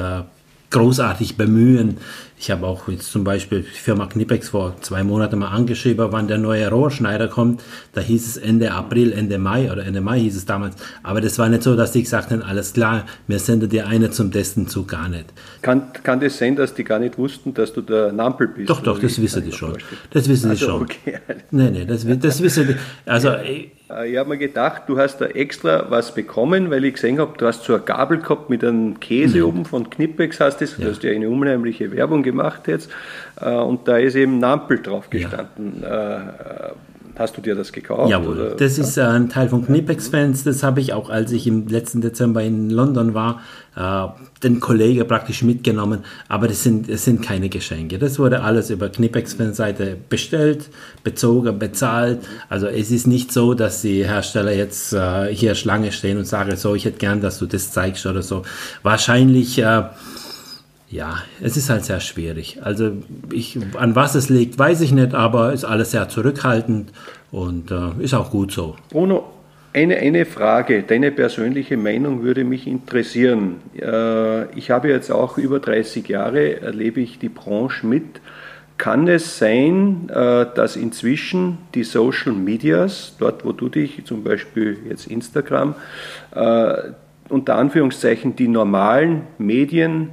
großartig 0.69 1.37
bemühen, 1.37 1.97
ich 2.41 2.49
habe 2.51 2.65
auch 2.65 2.87
jetzt 2.87 3.11
zum 3.11 3.25
Beispiel 3.25 3.63
die 3.63 3.79
Firma 3.79 4.05
Knipex 4.05 4.49
vor 4.49 4.75
zwei 4.79 5.03
Monaten 5.03 5.39
mal 5.39 5.49
angeschrieben, 5.49 6.07
wann 6.11 6.29
der 6.29 6.37
neue 6.37 6.69
Rohrschneider 6.69 7.27
kommt. 7.27 7.61
Da 7.93 7.99
hieß 7.99 8.25
es 8.25 8.37
Ende 8.37 8.71
April, 8.71 9.11
Ende 9.11 9.37
Mai 9.37 9.69
oder 9.69 9.85
Ende 9.85 9.99
Mai 9.99 10.21
hieß 10.21 10.37
es 10.37 10.45
damals. 10.45 10.77
Aber 11.03 11.19
das 11.19 11.37
war 11.37 11.49
nicht 11.49 11.63
so, 11.63 11.75
dass 11.75 11.91
die 11.91 12.01
gesagt 12.01 12.31
haben, 12.31 12.41
alles 12.41 12.71
klar, 12.71 13.05
wir 13.27 13.39
senden 13.39 13.67
dir 13.67 13.87
eine 13.87 14.11
zum 14.11 14.31
Testen 14.31 14.69
zu, 14.69 14.85
gar 14.85 15.09
nicht. 15.09 15.25
Kann, 15.61 15.91
kann 16.01 16.21
das 16.21 16.37
sein, 16.37 16.55
dass 16.55 16.73
die 16.73 16.85
gar 16.85 16.99
nicht 16.99 17.17
wussten, 17.17 17.53
dass 17.53 17.73
du 17.73 17.81
der 17.81 18.13
Nampel 18.13 18.47
bist? 18.47 18.69
Doch, 18.69 18.81
doch, 18.81 18.99
das 18.99 19.21
wissen 19.21 19.43
die 19.43 19.51
schon. 19.51 19.77
Das 20.11 20.29
wissen 20.29 20.49
also, 20.49 20.65
die 20.65 20.71
schon. 20.71 20.81
Okay. 20.83 21.19
Nee, 21.51 21.71
nee, 21.71 21.85
das, 21.85 22.05
das 22.07 22.41
wissen 22.41 22.67
die. 22.69 22.75
Also, 23.05 23.31
ich 24.05 24.17
habe 24.17 24.29
mir 24.29 24.37
gedacht, 24.37 24.83
du 24.87 24.99
hast 24.99 25.19
da 25.19 25.25
extra 25.25 25.89
was 25.89 26.13
bekommen, 26.13 26.69
weil 26.69 26.85
ich 26.85 26.93
gesehen 26.93 27.17
habe, 27.17 27.35
du 27.37 27.47
hast 27.47 27.63
so 27.63 27.73
eine 27.73 27.81
Gabel 27.81 28.19
gehabt 28.19 28.49
mit 28.49 28.63
einem 28.63 28.99
Käse 28.99 29.39
mhm. 29.39 29.45
oben 29.45 29.65
von 29.65 29.89
Knipex, 29.89 30.39
hast 30.39 30.57
das, 30.61 30.77
ja. 30.77 30.85
du 30.85 30.91
hast 30.91 31.03
ja 31.03 31.11
eine 31.11 31.27
unheimliche 31.27 31.91
Werbung 31.91 32.21
gemacht 32.21 32.67
jetzt 32.67 32.91
äh, 33.41 33.49
und 33.49 33.87
da 33.87 33.97
ist 33.97 34.15
eben 34.15 34.37
Nampel 34.37 34.81
drauf 34.81 35.09
gestanden. 35.09 35.81
Ja. 35.81 36.73
Hast 37.19 37.35
du 37.35 37.41
dir 37.41 37.53
das 37.53 37.73
gekauft? 37.73 38.09
Jawohl, 38.09 38.39
oder? 38.39 38.55
das 38.55 38.77
ist 38.77 38.95
äh, 38.95 39.01
ein 39.01 39.27
Teil 39.27 39.49
von 39.49 39.65
Knipex-Fans. 39.65 40.45
Das 40.45 40.63
habe 40.63 40.79
ich 40.79 40.93
auch, 40.93 41.09
als 41.09 41.33
ich 41.33 41.47
im 41.47 41.67
letzten 41.67 41.99
Dezember 41.99 42.41
in 42.41 42.69
London 42.69 43.13
war, 43.13 43.41
äh, 43.75 44.07
den 44.41 44.61
Kollegen 44.61 45.05
praktisch 45.05 45.43
mitgenommen. 45.43 46.05
Aber 46.29 46.47
das 46.47 46.63
sind, 46.63 46.89
das 46.89 47.03
sind 47.03 47.21
keine 47.21 47.49
Geschenke. 47.49 47.99
Das 47.99 48.19
wurde 48.19 48.41
alles 48.41 48.69
über 48.69 48.87
Knipex-Fanseite 48.87 49.97
bestellt, 50.07 50.69
bezogen, 51.03 51.59
bezahlt. 51.59 52.19
Also 52.47 52.67
es 52.67 52.89
ist 52.89 53.05
nicht 53.05 53.33
so, 53.33 53.53
dass 53.53 53.81
die 53.81 54.05
Hersteller 54.05 54.53
jetzt 54.53 54.93
äh, 54.93 55.35
hier 55.35 55.55
Schlange 55.55 55.91
stehen 55.91 56.17
und 56.17 56.25
sagen, 56.25 56.55
so, 56.55 56.73
ich 56.73 56.85
hätte 56.85 56.99
gern, 56.99 57.19
dass 57.19 57.37
du 57.37 57.47
das 57.47 57.73
zeigst 57.73 58.05
oder 58.05 58.21
so. 58.21 58.43
Wahrscheinlich... 58.81 59.59
Äh, 59.59 59.83
ja, 60.89 61.19
es 61.41 61.55
ist 61.55 61.69
halt 61.69 61.85
sehr 61.85 61.99
schwierig. 61.99 62.59
Also 62.63 62.91
ich, 63.31 63.59
an 63.77 63.95
was 63.95 64.15
es 64.15 64.29
liegt, 64.29 64.57
weiß 64.57 64.81
ich 64.81 64.91
nicht, 64.91 65.13
aber 65.13 65.53
ist 65.53 65.63
alles 65.63 65.91
sehr 65.91 66.09
zurückhaltend 66.09 66.91
und 67.31 67.71
äh, 67.71 68.03
ist 68.03 68.15
auch 68.15 68.31
gut 68.31 68.51
so. 68.51 68.75
Bruno, 68.89 69.29
eine, 69.71 69.97
eine 69.97 70.25
Frage, 70.25 70.81
deine 70.81 71.11
persönliche 71.11 71.77
Meinung 71.77 72.23
würde 72.23 72.43
mich 72.43 72.65
interessieren. 72.65 73.57
Äh, 73.79 74.51
ich 74.57 74.71
habe 74.71 74.89
jetzt 74.89 75.11
auch 75.11 75.37
über 75.37 75.59
30 75.59 76.07
Jahre, 76.07 76.61
erlebe 76.61 77.01
ich 77.01 77.19
die 77.19 77.29
Branche 77.29 77.85
mit. 77.85 78.19
Kann 78.79 79.07
es 79.07 79.37
sein, 79.37 80.09
äh, 80.09 80.47
dass 80.55 80.75
inzwischen 80.75 81.59
die 81.75 81.83
Social 81.83 82.33
Medias, 82.33 83.15
dort 83.19 83.45
wo 83.45 83.51
du 83.51 83.69
dich, 83.69 84.03
zum 84.05 84.23
Beispiel 84.23 84.77
jetzt 84.89 85.05
Instagram, 85.05 85.75
äh, 86.33 86.73
unter 87.27 87.55
Anführungszeichen 87.57 88.35
die 88.35 88.47
normalen 88.47 89.21
Medien 89.37 90.09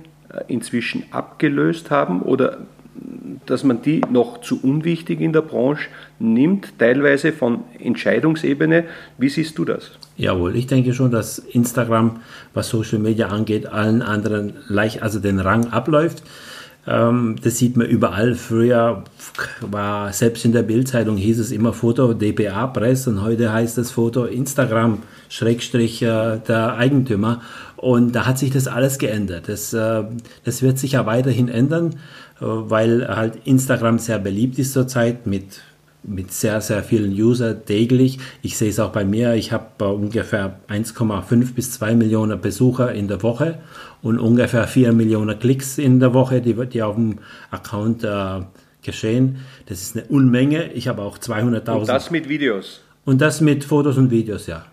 inzwischen 0.48 1.04
abgelöst 1.10 1.90
haben 1.90 2.22
oder 2.22 2.58
dass 3.46 3.62
man 3.62 3.82
die 3.82 4.00
noch 4.10 4.40
zu 4.40 4.60
unwichtig 4.62 5.20
in 5.20 5.32
der 5.32 5.42
Branche 5.42 5.88
nimmt, 6.18 6.78
teilweise 6.78 7.32
von 7.32 7.60
Entscheidungsebene. 7.78 8.84
Wie 9.18 9.28
siehst 9.28 9.58
du 9.58 9.64
das? 9.64 9.92
Jawohl, 10.16 10.56
ich 10.56 10.66
denke 10.66 10.94
schon, 10.94 11.10
dass 11.10 11.38
Instagram, 11.38 12.20
was 12.54 12.70
Social 12.70 12.98
Media 12.98 13.28
angeht, 13.28 13.66
allen 13.66 14.02
anderen 14.02 14.54
leicht, 14.68 15.02
also 15.02 15.20
den 15.20 15.40
Rang 15.40 15.66
abläuft. 15.72 16.22
Ähm, 16.86 17.36
das 17.42 17.58
sieht 17.58 17.76
man 17.76 17.86
überall. 17.86 18.34
Früher 18.34 19.04
war 19.60 20.12
selbst 20.12 20.44
in 20.44 20.52
der 20.52 20.62
Bildzeitung 20.62 21.16
hieß 21.16 21.38
es 21.38 21.50
immer 21.50 21.72
Foto 21.72 22.14
DPA 22.14 22.68
Press 22.68 23.06
und 23.06 23.22
heute 23.22 23.52
heißt 23.52 23.76
es 23.78 23.90
Foto 23.90 24.24
Instagram 24.24 25.02
Schrägstrich 25.28 26.02
äh, 26.02 26.38
der 26.38 26.76
Eigentümer. 26.76 27.42
Und 27.76 28.12
da 28.12 28.26
hat 28.26 28.38
sich 28.38 28.50
das 28.50 28.68
alles 28.68 28.98
geändert. 28.98 29.48
Das, 29.48 29.72
äh, 29.72 30.04
das 30.44 30.62
wird 30.62 30.78
sich 30.78 30.92
ja 30.92 31.06
weiterhin 31.06 31.48
ändern, 31.48 31.96
äh, 32.40 32.44
weil 32.44 33.06
halt 33.08 33.38
Instagram 33.44 33.98
sehr 33.98 34.18
beliebt 34.18 34.58
ist 34.58 34.72
zurzeit 34.72 35.26
mit 35.26 35.60
mit 36.08 36.32
sehr, 36.32 36.60
sehr 36.60 36.82
vielen 36.82 37.12
User 37.12 37.64
täglich. 37.64 38.18
Ich 38.42 38.56
sehe 38.56 38.70
es 38.70 38.78
auch 38.78 38.90
bei 38.90 39.04
mir. 39.04 39.34
Ich 39.34 39.52
habe 39.52 39.88
ungefähr 39.88 40.60
1,5 40.68 41.54
bis 41.54 41.72
2 41.72 41.94
Millionen 41.94 42.40
Besucher 42.40 42.92
in 42.92 43.08
der 43.08 43.22
Woche 43.22 43.58
und 44.02 44.18
ungefähr 44.18 44.66
4 44.66 44.92
Millionen 44.92 45.38
Klicks 45.38 45.78
in 45.78 46.00
der 46.00 46.14
Woche, 46.14 46.40
die, 46.40 46.54
die 46.66 46.82
auf 46.82 46.94
dem 46.94 47.18
Account 47.50 48.04
äh, 48.04 48.42
geschehen. 48.82 49.38
Das 49.66 49.82
ist 49.82 49.96
eine 49.96 50.06
Unmenge. 50.06 50.72
Ich 50.72 50.88
habe 50.88 51.02
auch 51.02 51.18
200.000. 51.18 51.70
Und 51.72 51.88
das 51.88 52.10
mit 52.10 52.28
Videos? 52.28 52.82
Und 53.04 53.20
das 53.20 53.40
mit 53.40 53.64
Fotos 53.64 53.98
und 53.98 54.10
Videos, 54.10 54.46
ja. 54.46 54.64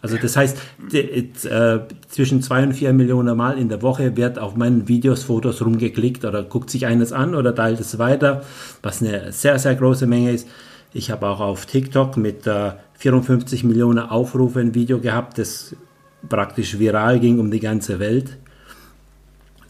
Also 0.00 0.16
das 0.16 0.36
heißt, 0.36 0.56
äh, 0.92 1.78
zwischen 2.08 2.40
zwei 2.42 2.62
und 2.62 2.72
vier 2.72 2.92
Millionen 2.92 3.36
Mal 3.36 3.58
in 3.58 3.68
der 3.68 3.82
Woche 3.82 4.16
wird 4.16 4.38
auf 4.38 4.54
meinen 4.54 4.86
Videos, 4.86 5.24
Fotos 5.24 5.60
rumgeklickt 5.64 6.24
oder 6.24 6.44
guckt 6.44 6.70
sich 6.70 6.86
eines 6.86 7.12
an 7.12 7.34
oder 7.34 7.54
teilt 7.54 7.80
es 7.80 7.98
weiter, 7.98 8.42
was 8.82 9.02
eine 9.02 9.32
sehr, 9.32 9.58
sehr 9.58 9.74
große 9.74 10.06
Menge 10.06 10.32
ist. 10.32 10.48
Ich 10.92 11.10
habe 11.10 11.26
auch 11.26 11.40
auf 11.40 11.66
TikTok 11.66 12.16
mit 12.16 12.46
äh, 12.46 12.72
54 12.94 13.64
Millionen 13.64 13.98
Aufrufe 13.98 14.60
ein 14.60 14.74
Video 14.74 15.00
gehabt, 15.00 15.38
das 15.38 15.74
praktisch 16.28 16.78
viral 16.78 17.20
ging 17.20 17.38
um 17.38 17.50
die 17.50 17.60
ganze 17.60 17.98
Welt. 17.98 18.38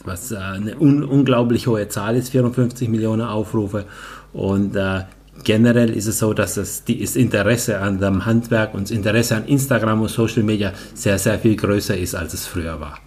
Was 0.04 0.30
äh, 0.30 0.36
eine 0.36 0.78
un 0.78 1.04
unglaublich 1.04 1.66
hohe 1.66 1.88
Zahl 1.88 2.16
ist, 2.16 2.30
54 2.30 2.88
Millionen 2.88 3.22
Aufrufe. 3.22 3.86
Und 4.32 4.76
äh, 4.76 5.04
generell 5.44 5.90
ist 5.90 6.06
es 6.06 6.18
so, 6.18 6.34
dass 6.34 6.54
das, 6.54 6.84
das 6.84 7.16
Interesse 7.16 7.80
an 7.80 7.98
dem 7.98 8.26
Handwerk 8.26 8.74
und 8.74 8.84
das 8.84 8.90
Interesse 8.90 9.36
an 9.36 9.46
Instagram 9.46 10.02
und 10.02 10.08
Social 10.08 10.42
Media 10.42 10.72
sehr, 10.94 11.18
sehr 11.18 11.38
viel 11.38 11.56
größer 11.56 11.96
ist, 11.96 12.14
als 12.14 12.34
es 12.34 12.46
früher 12.46 12.80
war. 12.80 12.98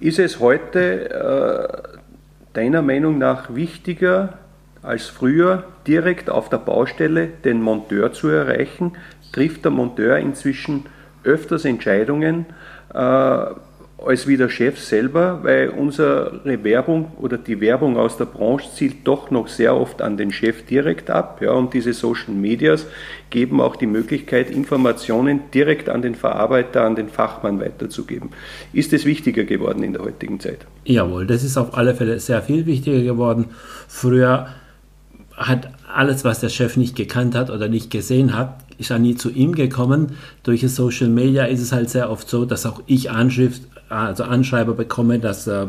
Ist 0.00 0.18
es 0.18 0.40
heute 0.40 1.10
äh, 1.10 1.98
deiner 2.52 2.82
Meinung 2.82 3.18
nach 3.18 3.54
wichtiger 3.54 4.38
als 4.82 5.06
früher, 5.06 5.64
direkt 5.86 6.28
auf 6.28 6.50
der 6.50 6.58
Baustelle 6.58 7.28
den 7.44 7.62
Monteur 7.62 8.12
zu 8.12 8.28
erreichen? 8.28 8.92
Trifft 9.32 9.64
der 9.64 9.72
Monteur 9.72 10.18
inzwischen 10.18 10.84
öfters 11.24 11.64
Entscheidungen 11.64 12.46
äh, 12.92 13.44
als 13.98 14.26
wie 14.26 14.36
der 14.36 14.48
Chef 14.48 14.80
selber, 14.80 15.40
weil 15.42 15.68
unsere 15.68 16.40
Werbung 16.44 17.12
oder 17.20 17.38
die 17.38 17.60
Werbung 17.60 17.96
aus 17.96 18.16
der 18.16 18.26
Branche 18.26 18.68
zielt 18.74 18.96
doch 19.06 19.30
noch 19.30 19.48
sehr 19.48 19.76
oft 19.76 20.02
an 20.02 20.16
den 20.16 20.32
Chef 20.32 20.64
direkt 20.66 21.10
ab. 21.10 21.40
Ja, 21.40 21.52
und 21.52 21.72
diese 21.72 21.92
Social 21.92 22.34
Medias 22.34 22.86
geben 23.30 23.60
auch 23.60 23.76
die 23.76 23.86
Möglichkeit, 23.86 24.50
Informationen 24.50 25.42
direkt 25.52 25.88
an 25.88 26.02
den 26.02 26.14
Verarbeiter, 26.14 26.82
an 26.82 26.96
den 26.96 27.08
Fachmann 27.08 27.60
weiterzugeben. 27.60 28.30
Ist 28.72 28.92
es 28.92 29.04
wichtiger 29.04 29.44
geworden 29.44 29.82
in 29.82 29.92
der 29.92 30.02
heutigen 30.02 30.40
Zeit? 30.40 30.66
Jawohl, 30.84 31.26
das 31.26 31.44
ist 31.44 31.56
auf 31.56 31.76
alle 31.76 31.94
Fälle 31.94 32.18
sehr 32.18 32.42
viel 32.42 32.66
wichtiger 32.66 33.00
geworden. 33.00 33.46
Früher 33.88 34.48
hat 35.36 35.68
alles, 35.92 36.24
was 36.24 36.40
der 36.40 36.48
Chef 36.48 36.76
nicht 36.76 36.96
gekannt 36.96 37.34
hat 37.34 37.50
oder 37.50 37.68
nicht 37.68 37.90
gesehen 37.90 38.36
hat, 38.36 38.58
ist 38.78 38.90
ja 38.90 38.98
nie 38.98 39.14
zu 39.14 39.30
ihm 39.30 39.54
gekommen. 39.54 40.16
Durch 40.42 40.68
Social 40.68 41.08
Media 41.08 41.44
ist 41.44 41.60
es 41.60 41.72
halt 41.72 41.90
sehr 41.90 42.10
oft 42.10 42.28
so, 42.28 42.44
dass 42.44 42.66
auch 42.66 42.82
ich 42.86 43.10
Anschrift, 43.10 43.62
also 43.94 44.24
Anschreiber 44.24 44.74
bekomme, 44.74 45.18
dass 45.18 45.46
äh, 45.46 45.66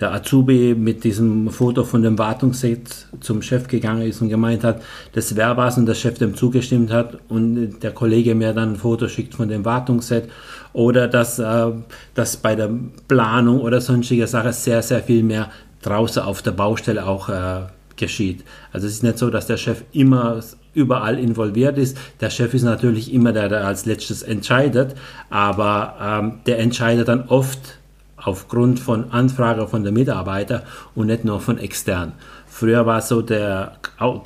der 0.00 0.12
Azubi 0.12 0.74
mit 0.78 1.04
diesem 1.04 1.50
Foto 1.50 1.84
von 1.84 2.02
dem 2.02 2.18
Wartungsset 2.18 3.06
zum 3.20 3.42
Chef 3.42 3.66
gegangen 3.66 4.02
ist 4.02 4.20
und 4.22 4.28
gemeint 4.28 4.62
hat, 4.62 4.80
das 5.12 5.34
wäre 5.34 5.56
was 5.56 5.76
und 5.76 5.86
der 5.86 5.94
Chef 5.94 6.18
dem 6.18 6.34
zugestimmt 6.34 6.92
hat 6.92 7.18
und 7.28 7.80
der 7.80 7.90
Kollege 7.92 8.34
mir 8.34 8.52
dann 8.52 8.72
ein 8.72 8.76
Foto 8.76 9.08
schickt 9.08 9.34
von 9.34 9.48
dem 9.48 9.64
Wartungsset 9.64 10.28
oder 10.72 11.08
dass, 11.08 11.38
äh, 11.38 11.72
dass 12.14 12.36
bei 12.36 12.54
der 12.54 12.70
Planung 13.08 13.60
oder 13.60 13.80
sonstiger 13.80 14.26
Sache 14.26 14.52
sehr, 14.52 14.82
sehr 14.82 15.02
viel 15.02 15.22
mehr 15.22 15.50
draußen 15.82 16.22
auf 16.22 16.42
der 16.42 16.52
Baustelle 16.52 17.06
auch 17.06 17.28
äh, 17.28 17.62
geschieht. 17.96 18.44
Also 18.72 18.86
es 18.86 18.94
ist 18.94 19.02
nicht 19.02 19.18
so, 19.18 19.30
dass 19.30 19.46
der 19.46 19.56
Chef 19.56 19.82
immer 19.92 20.40
überall 20.78 21.18
involviert 21.18 21.76
ist. 21.78 21.98
Der 22.20 22.30
Chef 22.30 22.54
ist 22.54 22.62
natürlich 22.62 23.12
immer 23.12 23.32
der, 23.32 23.48
der 23.48 23.66
als 23.66 23.84
letztes 23.84 24.22
entscheidet, 24.22 24.94
aber 25.30 25.94
ähm, 26.00 26.32
der 26.46 26.60
entscheidet 26.60 27.08
dann 27.08 27.24
oft 27.28 27.78
aufgrund 28.16 28.78
von 28.80 29.10
Anfragen 29.10 29.66
von 29.68 29.82
der 29.82 29.92
Mitarbeiter 29.92 30.62
und 30.94 31.06
nicht 31.06 31.24
nur 31.24 31.40
von 31.40 31.58
extern. 31.58 32.12
Früher 32.46 32.86
war 32.86 32.98
es 32.98 33.08
so, 33.08 33.22
der, 33.22 33.72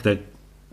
der 0.05 0.19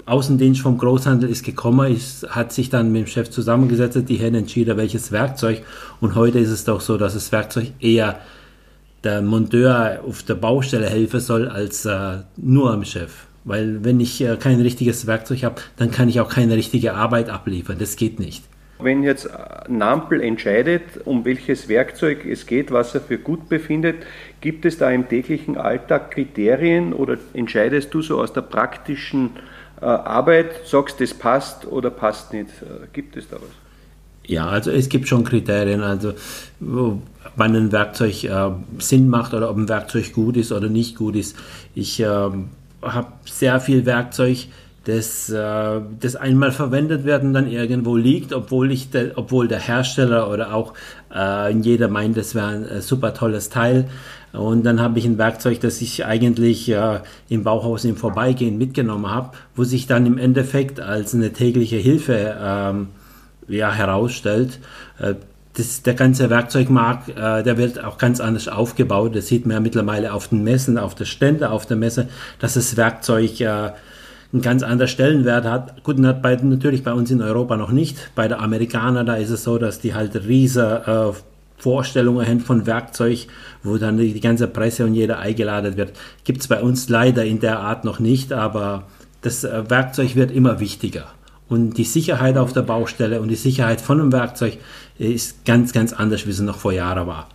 Außendienst 0.06 0.62
vom 0.62 0.78
Großhandel 0.78 1.30
ist 1.30 1.44
gekommen, 1.44 1.94
ist, 1.94 2.28
hat 2.30 2.52
sich 2.52 2.70
dann 2.70 2.92
mit 2.92 3.06
dem 3.06 3.08
Chef 3.08 3.30
zusammengesetzt, 3.30 4.10
die 4.10 4.20
haben 4.20 4.36
entschieden, 4.36 4.78
welches 4.78 5.12
Werkzeug. 5.12 5.62
Und 6.02 6.16
heute 6.16 6.40
ist 6.40 6.50
es 6.50 6.64
doch 6.64 6.82
so, 6.82 6.98
dass 6.98 7.14
das 7.14 7.32
Werkzeug 7.32 7.74
eher 7.80 8.20
der 9.04 9.22
Monteur 9.22 10.00
auf 10.06 10.24
der 10.24 10.36
Baustelle 10.36 10.90
helfen 10.90 11.20
soll 11.20 11.48
als 11.48 11.86
äh, 11.86 12.18
nur 12.38 12.72
am 12.72 12.84
Chef. 12.84 13.29
Weil 13.44 13.84
wenn 13.84 14.00
ich 14.00 14.22
äh, 14.22 14.38
kein 14.38 14.60
richtiges 14.62 15.08
Werkzeug 15.08 15.44
habe, 15.44 15.62
dann 15.78 15.92
kann 15.92 16.10
ich 16.10 16.20
auch 16.20 16.30
keine 16.30 16.56
richtige 16.56 16.94
Arbeit 16.94 17.30
abliefern. 17.30 17.78
Das 17.80 17.96
geht 17.96 18.20
nicht. 18.20 18.44
Wenn 18.82 19.04
jetzt 19.04 19.30
Nampel 19.68 20.22
entscheidet, 20.22 20.84
um 21.04 21.26
welches 21.26 21.68
Werkzeug 21.68 22.26
es 22.26 22.46
geht, 22.46 22.72
was 22.72 22.96
er 22.96 23.02
für 23.02 23.18
gut 23.18 23.50
befindet, 23.50 23.98
gibt 24.40 24.64
es 24.64 24.78
da 24.78 24.90
im 24.90 25.10
täglichen 25.10 25.58
Alltag 25.58 26.12
Kriterien 26.12 26.94
oder 26.94 27.18
entscheidest 27.34 27.94
du 27.94 28.02
so 28.02 28.22
aus 28.22 28.32
der 28.32 28.42
praktischen 28.42 29.32
äh, 29.82 29.86
Arbeit, 29.86 30.66
sagst, 30.66 31.02
das 31.02 31.14
passt 31.14 31.66
oder 31.66 31.90
passt 31.90 32.32
nicht? 32.32 32.50
Äh, 32.62 32.88
gibt 32.94 33.18
es 33.18 33.28
da 33.28 33.36
was? 33.36 33.50
Ja, 34.26 34.48
also 34.48 34.72
es 34.72 34.90
gibt 34.90 35.08
schon 35.08 35.24
Kriterien, 35.24 35.82
also 35.82 36.14
wann 36.60 37.56
ein 37.56 37.72
Werkzeug 37.72 38.24
äh, 38.24 38.52
Sinn 38.78 39.10
macht 39.10 39.34
oder 39.34 39.50
ob 39.50 39.58
ein 39.58 39.68
Werkzeug 39.68 40.14
gut 40.14 40.38
ist 40.38 40.52
oder 40.52 40.70
nicht 40.70 40.96
gut 40.96 41.16
ist. 41.16 41.36
Ich 41.74 42.00
äh, 42.00 42.30
habe 42.82 43.08
sehr 43.26 43.60
viel 43.60 43.86
Werkzeug, 43.86 44.48
das, 44.86 45.30
äh, 45.30 45.82
das 46.00 46.16
einmal 46.16 46.52
verwendet 46.52 47.04
wird 47.04 47.24
und 47.24 47.34
dann 47.34 47.50
irgendwo 47.50 47.96
liegt, 47.96 48.34
obwohl, 48.34 48.72
ich 48.72 48.90
de, 48.90 49.12
obwohl 49.16 49.48
der 49.48 49.60
Hersteller 49.60 50.32
oder 50.32 50.54
auch 50.54 50.74
äh, 51.14 51.54
jeder 51.54 51.90
meint, 51.90 52.18
das 52.18 52.34
wäre 52.34 52.48
ein 52.48 52.66
äh, 52.66 52.82
super 52.82 53.14
tolles 53.14 53.50
Teil. 53.50 53.90
Und 54.32 54.64
dann 54.64 54.80
habe 54.80 55.00
ich 55.00 55.06
ein 55.06 55.18
Werkzeug, 55.18 55.60
das 55.60 55.82
ich 55.82 56.06
eigentlich 56.06 56.70
äh, 56.70 57.00
im 57.30 57.44
Bauhaus 57.44 57.84
im 57.84 57.96
Vorbeigehen 57.96 58.58
mitgenommen 58.58 59.10
habe, 59.10 59.32
wo 59.56 59.64
sich 59.64 59.88
dann 59.88 60.06
im 60.06 60.18
Endeffekt 60.18 60.80
als 60.80 61.16
eine 61.16 61.34
tägliche 61.34 61.78
Hilfe 61.78 62.38
ähm, 62.40 62.90
ja, 63.48 63.72
herausstellt. 63.72 64.60
Das, 65.60 65.84
der 65.84 65.94
ganze 65.94 66.30
Werkzeugmarkt, 66.30 67.10
äh, 67.10 67.44
der 67.44 67.58
wird 67.58 67.84
auch 67.84 67.98
ganz 67.98 68.22
anders 68.22 68.48
aufgebaut. 68.48 69.14
Das 69.14 69.28
sieht 69.28 69.46
man 69.46 69.56
ja 69.56 69.60
mittlerweile 69.60 70.14
auf 70.14 70.30
den 70.30 70.44
Messen, 70.44 70.78
auf 70.78 70.96
der 70.96 71.04
Stände 71.04 71.50
auf 71.50 71.66
der 71.66 71.76
Messe, 71.76 72.08
dass 72.40 72.54
das 72.54 72.78
Werkzeug 72.78 73.42
äh, 73.42 73.72
einen 74.32 74.42
ganz 74.42 74.64
anderen 74.64 74.88
Stellenwert 74.88 75.44
hat. 75.44 75.84
Gut, 75.84 76.02
hat 76.06 76.22
bei, 76.22 76.36
natürlich 76.36 76.84
bei 76.84 76.94
uns 76.94 77.12
in 77.12 77.22
Europa 77.22 77.58
noch 77.58 77.72
nicht. 77.72 78.12
Bei 78.16 78.30
der 78.30 78.40
Amerikaner, 78.40 79.04
da 79.04 79.16
ist 79.16 79.32
es 79.32 79.44
so, 79.44 79.58
dass 79.58 79.82
die 79.82 79.94
halt 79.94 80.16
riesige 80.28 81.14
äh, 81.14 81.62
Vorstellungen 81.62 82.26
haben 82.26 82.40
von 82.40 82.66
Werkzeug, 82.66 83.28
wo 83.64 83.78
dann 83.78 83.98
die, 83.98 84.14
die 84.14 84.22
ganze 84.22 84.48
Presse 84.48 84.86
und 84.86 84.94
jeder 84.94 85.20
eingeladen 85.20 85.76
wird. 85.76 85.92
Gibt 86.24 86.40
es 86.40 86.48
bei 86.48 86.62
uns 86.62 86.88
leider 86.88 87.26
in 87.26 87.42
der 87.42 87.60
Art 87.60 87.84
noch 87.84 88.00
nicht, 88.00 88.32
aber 88.32 88.84
das 89.22 89.44
äh, 89.44 89.70
Werkzeug 89.70 90.16
wird 90.16 90.32
immer 90.32 90.62
wichtiger. 90.62 91.08
Und 91.50 91.78
die 91.78 91.84
Sicherheit 91.84 92.38
auf 92.38 92.54
der 92.54 92.62
Baustelle 92.62 93.22
und 93.22 93.28
die 93.28 93.36
Sicherheit 93.36 93.82
von 93.82 94.00
einem 94.00 94.12
Werkzeug 94.12 94.60
ist 95.00 95.46
ganz, 95.46 95.74
ganz 95.74 95.94
anders, 95.94 96.28
wie 96.28 96.32
sie 96.32 96.44
noch 96.44 96.58
vor 96.58 96.74
Jahren 96.74 97.08
war. 97.08 97.30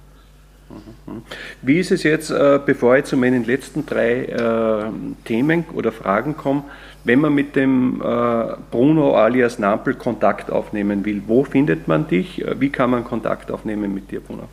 Wie 1.62 1.78
ist 1.78 1.90
es 1.92 2.02
jetzt, 2.02 2.30
äh, 2.30 2.58
bevor 2.64 2.96
ich 2.96 3.04
zu 3.04 3.16
meinen 3.16 3.44
letzten 3.44 3.86
drei 3.86 4.24
äh, 4.24 4.84
Themen 5.24 5.64
oder 5.74 5.92
Fragen 5.92 6.36
komme, 6.36 6.64
wenn 7.04 7.20
man 7.20 7.34
mit 7.34 7.54
dem 7.54 8.00
äh, 8.00 8.44
Bruno 8.70 9.14
alias 9.14 9.58
Nampel 9.58 9.94
Kontakt 9.94 10.50
aufnehmen 10.50 11.04
will? 11.04 11.22
Wo 11.26 11.44
findet 11.44 11.86
man 11.86 12.08
dich? 12.08 12.44
Wie 12.58 12.70
kann 12.70 12.90
man 12.90 13.04
Kontakt 13.04 13.50
aufnehmen 13.50 13.94
mit 13.94 14.10
dir, 14.10 14.20
Bruno? 14.20 14.48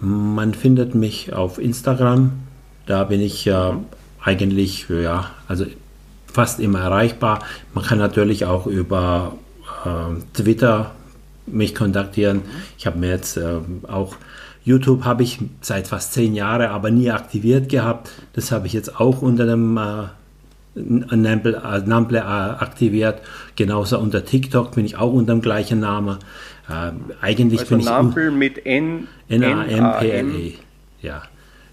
Man 0.00 0.54
findet 0.54 0.94
mich 0.94 1.32
auf 1.32 1.58
Instagram. 1.58 2.32
Da 2.86 3.04
bin 3.04 3.20
ich 3.20 3.46
mhm. 3.46 3.84
eigentlich, 4.22 4.88
ja, 4.88 5.30
also 5.46 5.66
fast 6.26 6.58
immer 6.60 6.80
erreichbar. 6.80 7.40
Man 7.74 7.84
kann 7.84 7.98
natürlich 7.98 8.46
auch 8.46 8.66
über 8.66 9.34
äh, 9.84 10.20
Twitter 10.34 10.92
mich 11.52 11.74
kontaktieren. 11.74 12.42
Ich 12.78 12.86
habe 12.86 12.98
mir 12.98 13.10
jetzt 13.10 13.36
äh, 13.36 13.58
auch 13.88 14.16
YouTube 14.62 15.04
habe 15.04 15.22
ich 15.22 15.38
seit 15.60 15.88
fast 15.88 16.12
zehn 16.12 16.34
Jahren, 16.34 16.68
aber 16.70 16.90
nie 16.90 17.10
aktiviert 17.10 17.68
gehabt. 17.68 18.10
Das 18.34 18.52
habe 18.52 18.66
ich 18.66 18.72
jetzt 18.72 19.00
auch 19.00 19.22
unter 19.22 19.46
dem 19.46 19.76
äh, 19.76 20.08
Nample, 20.74 21.62
äh, 21.64 21.78
Nample 21.86 22.18
äh, 22.18 22.22
aktiviert. 22.22 23.20
Genauso 23.56 23.98
unter 23.98 24.24
TikTok 24.24 24.74
bin 24.74 24.84
ich 24.84 24.96
auch 24.96 25.12
unter 25.12 25.32
dem 25.34 25.40
gleichen 25.40 25.80
Namen. 25.80 26.18
Äh, 26.68 26.92
eigentlich 27.20 27.60
also 27.60 27.76
bin 27.76 27.84
Nample 27.84 28.28
ich 28.28 28.34
mit 28.34 28.66
N 28.66 29.08
N-A-M-P-L-E. 29.28 30.54
Ja. 31.00 31.22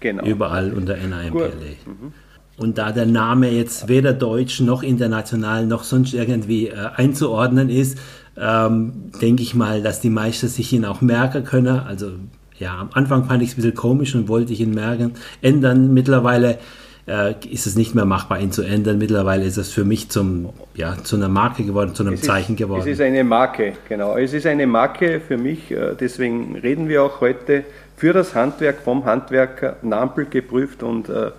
Genau. 0.00 0.24
Überall 0.24 0.72
unter 0.72 0.96
N-A-M-P-L-E. 0.96 1.76
Mhm. 1.88 2.12
Und 2.56 2.78
da 2.78 2.90
der 2.90 3.06
Name 3.06 3.50
jetzt 3.50 3.86
weder 3.86 4.12
deutsch 4.12 4.60
noch 4.60 4.82
international 4.82 5.64
noch 5.66 5.84
sonst 5.84 6.12
irgendwie 6.12 6.68
äh, 6.68 6.74
einzuordnen 6.96 7.68
ist, 7.68 7.98
ähm, 8.40 9.10
denke 9.20 9.42
ich 9.42 9.54
mal, 9.54 9.82
dass 9.82 10.00
die 10.00 10.10
meisten 10.10 10.48
sich 10.48 10.72
ihn 10.72 10.84
auch 10.84 11.00
merken 11.00 11.44
können. 11.44 11.80
Also 11.80 12.12
ja, 12.58 12.78
am 12.78 12.90
Anfang 12.92 13.24
fand 13.24 13.42
ich 13.42 13.50
es 13.50 13.54
ein 13.54 13.56
bisschen 13.56 13.74
komisch 13.74 14.14
und 14.14 14.28
wollte 14.28 14.52
ich 14.52 14.60
ihn 14.60 14.74
merken. 14.74 15.12
Ändern 15.42 15.94
mittlerweile 15.94 16.58
äh, 17.06 17.34
ist 17.50 17.66
es 17.66 17.76
nicht 17.76 17.94
mehr 17.94 18.04
machbar, 18.04 18.40
ihn 18.40 18.52
zu 18.52 18.62
ändern. 18.62 18.98
Mittlerweile 18.98 19.44
ist 19.44 19.56
es 19.56 19.70
für 19.72 19.84
mich 19.84 20.08
zum, 20.08 20.50
ja, 20.74 20.96
zu 21.02 21.16
einer 21.16 21.28
Marke 21.28 21.64
geworden, 21.64 21.94
zu 21.94 22.02
einem 22.02 22.14
es 22.14 22.22
Zeichen 22.22 22.52
ist, 22.52 22.58
geworden. 22.58 22.82
Es 22.82 22.86
ist 22.86 23.00
eine 23.00 23.24
Marke, 23.24 23.74
genau. 23.88 24.16
Es 24.16 24.32
ist 24.32 24.46
eine 24.46 24.66
Marke 24.66 25.20
für 25.20 25.36
mich, 25.36 25.70
äh, 25.70 25.94
deswegen 25.98 26.56
reden 26.56 26.88
wir 26.88 27.02
auch 27.02 27.20
heute 27.20 27.64
für 27.96 28.12
das 28.12 28.34
Handwerk, 28.34 28.80
vom 28.84 29.04
Handwerker, 29.04 29.76
Nampel 29.82 30.26
geprüft 30.26 30.82
und 30.82 31.08
äh, 31.08 31.12
Äh, 31.12 31.30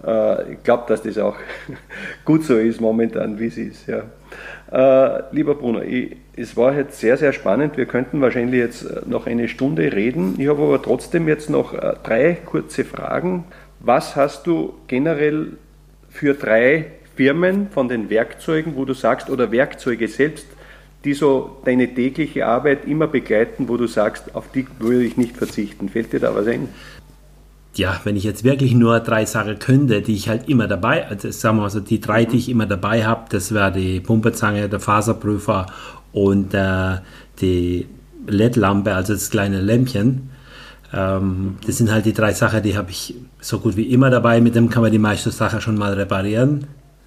ich 0.00 0.62
glaube, 0.62 0.84
dass 0.86 1.02
das 1.02 1.18
auch 1.18 1.36
gut 2.24 2.44
so 2.44 2.56
ist 2.56 2.80
momentan, 2.80 3.38
wie 3.38 3.46
es 3.46 3.58
ist. 3.58 3.86
Ja. 3.88 4.04
Äh, 4.70 5.22
lieber 5.32 5.54
Bruno, 5.54 5.80
ich, 5.80 6.16
es 6.36 6.56
war 6.56 6.74
jetzt 6.74 7.00
sehr, 7.00 7.16
sehr 7.16 7.32
spannend. 7.32 7.76
Wir 7.76 7.86
könnten 7.86 8.20
wahrscheinlich 8.20 8.60
jetzt 8.60 8.82
äh, 8.82 9.00
noch 9.06 9.26
eine 9.26 9.48
Stunde 9.48 9.92
reden. 9.92 10.34
Ich 10.38 10.48
habe 10.48 10.62
aber 10.62 10.82
trotzdem 10.82 11.26
jetzt 11.26 11.50
noch 11.50 11.74
äh, 11.74 11.94
drei 12.02 12.34
kurze 12.44 12.84
Fragen. 12.84 13.44
Was 13.80 14.16
hast 14.16 14.46
du 14.46 14.74
generell 14.86 15.52
für 16.10 16.34
drei 16.34 16.86
Firmen 17.16 17.68
von 17.70 17.88
den 17.88 18.10
Werkzeugen, 18.10 18.76
wo 18.76 18.84
du 18.84 18.92
sagst, 18.92 19.30
oder 19.30 19.50
Werkzeuge 19.50 20.06
selbst, 20.06 20.46
die 21.04 21.14
so 21.14 21.56
deine 21.64 21.94
tägliche 21.94 22.46
Arbeit 22.46 22.84
immer 22.86 23.06
begleiten, 23.06 23.68
wo 23.68 23.76
du 23.76 23.86
sagst, 23.86 24.34
auf 24.34 24.50
die 24.52 24.66
würde 24.78 25.04
ich 25.04 25.16
nicht 25.16 25.36
verzichten? 25.36 25.88
Fällt 25.88 26.12
dir 26.12 26.20
da 26.20 26.34
was 26.34 26.46
ein? 26.46 26.68
Ja, 27.74 28.00
wenn 28.04 28.16
ich 28.16 28.24
jetzt 28.24 28.44
wirklich 28.44 28.74
nur 28.74 29.00
drei 29.00 29.24
Sachen 29.24 29.58
könnte, 29.58 30.02
die 30.02 30.14
ich 30.14 30.28
halt 30.28 30.48
immer 30.48 30.66
dabei, 30.66 31.06
also 31.08 31.30
sagen 31.30 31.58
wir 31.58 31.62
mal 31.62 31.70
so, 31.70 31.80
die 31.80 32.00
drei, 32.00 32.24
die 32.24 32.38
ich 32.38 32.48
immer 32.48 32.66
dabei 32.66 33.04
habe, 33.06 33.26
das 33.30 33.52
wäre 33.52 33.72
die 33.72 34.00
Pumpezange, 34.00 34.68
der 34.68 34.80
Faserprüfer 34.80 35.66
und 36.12 36.54
äh, 36.54 36.96
die 37.40 37.86
LED-Lampe, 38.26 38.94
also 38.94 39.12
das 39.12 39.30
kleine 39.30 39.60
Lämpchen. 39.60 40.30
Ähm, 40.92 41.56
das 41.66 41.78
sind 41.78 41.90
halt 41.90 42.06
die 42.06 42.12
drei 42.12 42.32
Sachen, 42.32 42.62
die 42.62 42.76
habe 42.76 42.90
ich 42.90 43.14
so 43.40 43.58
gut 43.58 43.76
wie 43.76 43.92
immer 43.92 44.10
dabei. 44.10 44.40
Mit 44.40 44.54
dem 44.54 44.70
kann 44.70 44.82
man 44.82 44.92
die 44.92 44.98
meisten 44.98 45.30
Sachen 45.30 45.60
schon 45.60 45.76
mal 45.76 45.92
reparieren. 45.94 46.66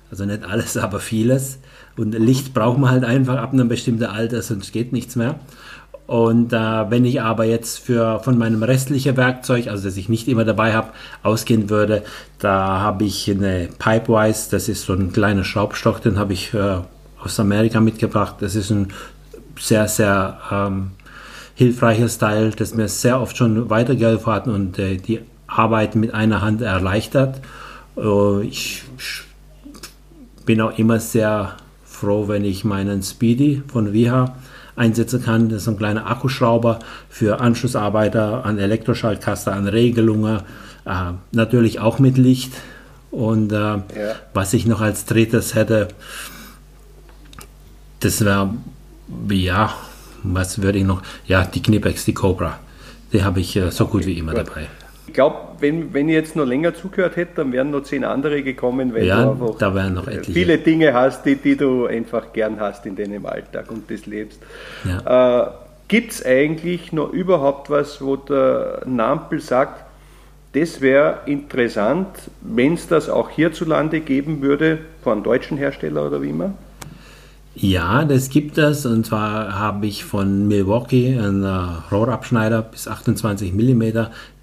Also 0.10 0.26
nicht 0.26 0.44
alles, 0.44 0.78
aber 0.78 1.00
vieles. 1.00 1.60
Und 1.98 2.14
Licht 2.18 2.54
braucht 2.54 2.78
man 2.78 2.92
halt 2.92 3.04
einfach 3.04 3.38
ab 3.38 3.54
einem 3.54 3.68
bestimmten 3.68 4.06
Alter, 4.06 4.42
sonst 4.42 4.72
geht 4.72 4.94
nichts 4.94 5.16
mehr. 5.16 5.40
Und 6.08 6.52
äh, 6.52 6.90
wenn 6.90 7.06
ich 7.06 7.22
aber 7.22 7.46
jetzt 7.46 7.80
für, 7.80 8.20
von 8.20 8.38
meinem 8.38 8.64
restlichen 8.64 9.16
Werkzeug, 9.16 9.68
also 9.68 9.86
das 9.86 9.96
ich 9.96 10.10
nicht 10.10 10.28
immer 10.28 10.44
dabei 10.44 10.74
habe, 10.74 10.90
ausgehen 11.24 11.70
würde, 11.70 12.04
da 12.40 12.80
habe 12.82 13.06
ich 13.06 13.32
eine 13.32 13.70
Pipewise, 13.80 14.52
das 14.52 14.68
ist 14.68 14.84
so 14.84 14.94
ein 14.94 15.14
kleiner 15.14 15.44
Schraubstock, 15.44 16.02
den 16.02 16.20
habe 16.20 16.34
ich 16.34 16.54
äh, 16.54 16.80
aus 17.24 17.40
Amerika 17.40 17.80
mitgebracht. 17.80 18.36
Das 18.42 18.56
ist 18.56 18.72
ein 18.72 18.90
sehr, 19.58 19.88
sehr 19.88 20.40
ähm, 20.52 20.92
hilfreiches 21.56 22.18
Teil, 22.18 22.52
das 22.52 22.74
mir 22.74 22.88
sehr 22.88 23.22
oft 23.22 23.38
schon 23.38 23.70
weitergeholfen 23.70 24.34
hat 24.34 24.48
und 24.48 24.80
äh, 24.80 24.98
die 24.98 25.22
Arbeit 25.48 25.96
mit 25.96 26.14
einer 26.14 26.42
Hand 26.42 26.62
erleichtert. 26.62 27.40
Äh, 27.96 28.42
ich 28.44 28.84
bin 30.46 30.60
auch 30.62 30.78
immer 30.78 31.00
sehr 31.00 31.56
froh, 31.86 32.28
wenn 32.28 32.44
ich 32.44 32.66
meinen 32.66 33.04
Speedy 33.04 33.64
von 33.68 33.94
Viha 33.94 34.36
einsetzen 34.82 35.24
kann. 35.24 35.50
Das 35.50 35.62
ist 35.62 35.68
ein 35.68 35.78
kleiner 35.78 36.10
Akkuschrauber 36.10 36.80
für 37.10 37.40
Anschlussarbeiter 37.40 38.44
an 38.46 38.58
Elektroschaltkasten, 38.58 39.54
an 39.54 39.68
Regelungen, 39.68 40.42
äh, 40.86 41.12
natürlich 41.32 41.80
auch 41.80 42.00
mit 42.00 42.18
Licht. 42.18 42.52
Und 43.12 43.52
äh, 43.52 43.56
ja. 43.56 43.82
was 44.34 44.54
ich 44.54 44.66
noch 44.66 44.82
als 44.82 45.06
drittes 45.06 45.54
hätte, 45.54 45.90
das 48.00 48.26
wäre, 48.26 48.54
ja, 49.30 49.74
was 50.24 50.62
würde 50.62 50.80
ich 50.80 50.86
noch, 50.86 51.04
ja, 51.28 51.46
die 51.46 51.62
Knipex, 51.62 52.06
die 52.06 52.14
Cobra. 52.14 52.60
Die 53.14 53.24
habe 53.24 53.42
ich 53.42 53.56
äh, 53.56 53.70
so 53.72 53.86
gut 53.86 54.06
wie 54.06 54.18
immer 54.18 54.34
dabei. 54.34 54.68
Ich 55.08 55.14
glaube, 55.14 55.38
wenn, 55.60 55.94
wenn 55.94 56.08
ich 56.08 56.16
jetzt 56.16 56.36
noch 56.36 56.46
länger 56.46 56.74
zugehört 56.74 57.16
hätte, 57.16 57.36
dann 57.38 57.52
wären 57.52 57.72
noch 57.72 57.84
zehn 57.84 58.04
andere 58.04 58.44
gekommen, 58.44 58.94
weil 58.94 59.06
ja, 59.06 59.26
du 59.26 59.56
einfach 59.56 60.06
viele 60.24 60.58
Dinge 60.58 60.94
hast, 60.94 61.26
die, 61.26 61.36
die 61.36 61.58
du 61.58 61.86
einfach 61.86 62.32
gern 62.34 62.60
hast 62.60 62.86
in 62.86 62.96
deinem 62.96 63.26
Alltag 63.26 63.72
und 63.72 63.90
das 63.90 64.06
lebst. 64.06 64.40
Ja. 64.86 65.48
Äh, 65.48 65.52
Gibt 65.88 66.14
es 66.14 66.26
eigentlich 66.26 66.94
noch 66.94 67.12
überhaupt 67.12 67.70
was, 67.70 68.02
wo 68.02 68.16
der 68.16 68.84
Nampel 68.86 69.42
sagt, 69.42 69.84
das 70.54 70.80
wäre 70.80 71.20
interessant, 71.26 72.08
wenn 72.42 72.76
es 72.76 72.88
das 72.88 73.10
auch 73.10 73.30
hierzulande 73.30 74.00
geben 74.00 74.42
würde, 74.42 74.80
von 75.04 75.24
deutschen 75.24 75.58
Hersteller 75.58 76.08
oder 76.08 76.22
wie 76.22 76.30
immer? 76.30 76.54
Ja, 77.56 78.06
das 78.06 78.30
gibt 78.30 78.58
es. 78.58 78.86
Und 78.86 79.06
zwar 79.06 79.60
habe 79.60 79.86
ich 79.86 80.06
von 80.06 80.48
Milwaukee 80.48 81.18
einen 81.18 81.44
Rohrabschneider 81.92 82.62
bis 82.62 82.88
28 82.88 83.54
mm, 83.54 83.84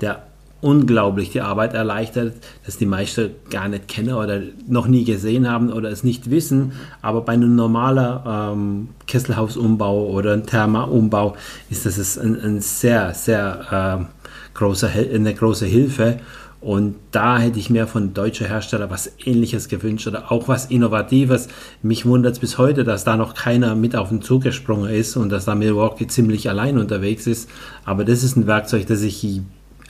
der 0.00 0.22
unglaublich 0.60 1.30
die 1.30 1.40
Arbeit 1.40 1.74
erleichtert, 1.74 2.34
dass 2.66 2.78
die 2.78 2.86
meisten 2.86 3.30
gar 3.50 3.68
nicht 3.68 3.86
kennen 3.86 4.14
oder 4.14 4.40
noch 4.66 4.88
nie 4.88 5.04
gesehen 5.04 5.48
haben 5.48 5.72
oder 5.72 5.90
es 5.90 6.02
nicht 6.02 6.30
wissen. 6.30 6.72
Aber 7.00 7.20
bei 7.22 7.34
einem 7.34 7.54
normalen 7.54 8.20
ähm, 8.26 8.88
Kesselhausumbau 9.06 10.08
oder 10.08 10.32
einem 10.32 10.46
Thermaumbau 10.46 11.36
ist 11.70 11.86
das 11.86 12.18
ein, 12.18 12.40
ein 12.40 12.60
sehr, 12.60 13.14
sehr 13.14 14.00
äh, 14.00 14.54
große, 14.54 14.88
eine 14.88 15.34
große 15.34 15.66
Hilfe. 15.66 16.18
Und 16.60 16.96
da 17.12 17.38
hätte 17.38 17.60
ich 17.60 17.70
mir 17.70 17.86
von 17.86 18.14
deutschen 18.14 18.48
Herstellern 18.48 18.90
was 18.90 19.12
Ähnliches 19.24 19.68
gewünscht 19.68 20.08
oder 20.08 20.32
auch 20.32 20.48
was 20.48 20.66
Innovatives. 20.66 21.46
Mich 21.82 22.04
wundert 22.04 22.32
es 22.32 22.38
bis 22.40 22.58
heute, 22.58 22.82
dass 22.82 23.04
da 23.04 23.16
noch 23.16 23.34
keiner 23.34 23.76
mit 23.76 23.94
auf 23.94 24.08
den 24.08 24.22
Zug 24.22 24.42
gesprungen 24.42 24.90
ist 24.90 25.16
und 25.16 25.30
dass 25.30 25.44
da 25.44 25.54
Milwaukee 25.54 26.08
ziemlich 26.08 26.48
allein 26.50 26.76
unterwegs 26.78 27.28
ist. 27.28 27.48
Aber 27.84 28.04
das 28.04 28.24
ist 28.24 28.36
ein 28.36 28.48
Werkzeug, 28.48 28.88
das 28.88 29.02
ich 29.02 29.40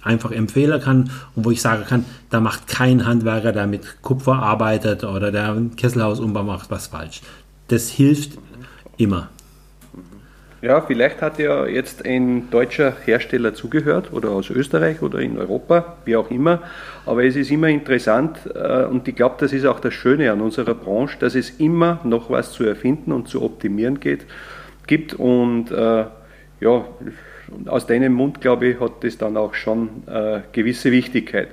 einfach 0.02 0.30
empfehlen 0.30 0.80
kann 0.80 1.10
und 1.34 1.44
wo 1.44 1.50
ich 1.50 1.60
sagen 1.60 1.84
kann, 1.86 2.04
da 2.30 2.40
macht 2.40 2.68
kein 2.68 3.06
Handwerker, 3.06 3.52
der 3.52 3.66
mit 3.66 4.02
Kupfer 4.02 4.34
arbeitet 4.34 5.04
oder 5.04 5.30
der 5.32 5.52
ein 5.52 5.76
Kesselhausumbau 5.76 6.42
macht, 6.42 6.70
was 6.70 6.88
falsch. 6.88 7.20
Das 7.68 7.88
hilft 7.88 8.38
immer. 8.96 9.28
Ja, 10.60 10.80
vielleicht 10.80 11.22
hat 11.22 11.38
ja 11.38 11.66
jetzt 11.66 12.04
ein 12.04 12.50
deutscher 12.50 12.92
Hersteller 13.04 13.54
zugehört 13.54 14.12
oder 14.12 14.30
aus 14.30 14.50
Österreich 14.50 15.02
oder 15.02 15.20
in 15.20 15.38
Europa, 15.38 15.98
wie 16.04 16.16
auch 16.16 16.32
immer. 16.32 16.62
Aber 17.06 17.22
es 17.22 17.36
ist 17.36 17.52
immer 17.52 17.68
interessant 17.68 18.40
äh, 18.56 18.84
und 18.84 19.06
ich 19.06 19.14
glaube, 19.14 19.36
das 19.38 19.52
ist 19.52 19.66
auch 19.66 19.78
das 19.78 19.94
Schöne 19.94 20.32
an 20.32 20.40
unserer 20.40 20.74
Branche, 20.74 21.16
dass 21.20 21.36
es 21.36 21.50
immer 21.60 22.00
noch 22.02 22.28
was 22.28 22.50
zu 22.50 22.64
erfinden 22.64 23.12
und 23.12 23.28
zu 23.28 23.42
optimieren 23.42 24.00
geht, 24.00 24.26
gibt. 24.88 25.14
Und 25.14 25.70
äh, 25.70 26.06
ja, 26.60 26.84
aus 27.66 27.86
deinem 27.86 28.12
Mund, 28.12 28.40
glaube 28.40 28.66
ich, 28.66 28.80
hat 28.80 29.02
das 29.02 29.18
dann 29.18 29.36
auch 29.36 29.54
schon 29.54 30.02
äh, 30.06 30.40
gewisse 30.52 30.92
Wichtigkeit. 30.92 31.48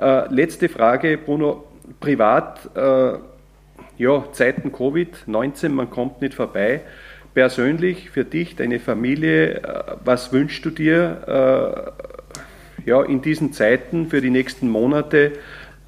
Äh, 0.00 0.32
letzte 0.32 0.68
Frage, 0.68 1.18
Bruno. 1.18 1.64
Privat, 1.98 2.70
äh, 2.76 3.12
ja, 3.98 4.24
Zeiten 4.32 4.70
Covid-19, 4.70 5.70
man 5.70 5.90
kommt 5.90 6.22
nicht 6.22 6.34
vorbei. 6.34 6.82
Persönlich, 7.34 8.10
für 8.10 8.24
dich, 8.24 8.56
deine 8.56 8.80
Familie, 8.80 9.56
äh, 9.56 9.82
was 10.04 10.32
wünschst 10.32 10.64
du 10.64 10.70
dir 10.70 11.94
äh, 12.86 12.88
ja, 12.88 13.02
in 13.02 13.22
diesen 13.22 13.52
Zeiten 13.52 14.08
für 14.08 14.20
die 14.20 14.30
nächsten 14.30 14.68
Monate? 14.68 15.32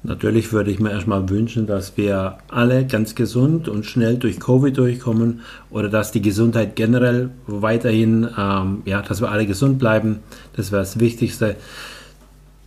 Natürlich 0.05 0.51
würde 0.51 0.69
ich 0.69 0.81
mir 0.81 0.91
erstmal 0.91 1.29
wünschen, 1.29 1.65
dass 1.65 1.95
wir 1.95 2.37
alle 2.49 2.85
ganz 2.85 3.15
gesund 3.15 3.69
und 3.69 3.85
schnell 3.85 4.17
durch 4.17 4.37
Covid 4.37 4.77
durchkommen 4.77 5.41
oder 5.69 5.87
dass 5.87 6.11
die 6.11 6.21
Gesundheit 6.21 6.75
generell 6.75 7.29
weiterhin, 7.47 8.27
ähm, 8.37 8.81
ja, 8.83 9.01
dass 9.01 9.21
wir 9.21 9.31
alle 9.31 9.45
gesund 9.45 9.79
bleiben. 9.79 10.19
Das 10.57 10.73
wäre 10.73 10.81
das 10.81 10.99
Wichtigste. 10.99 11.55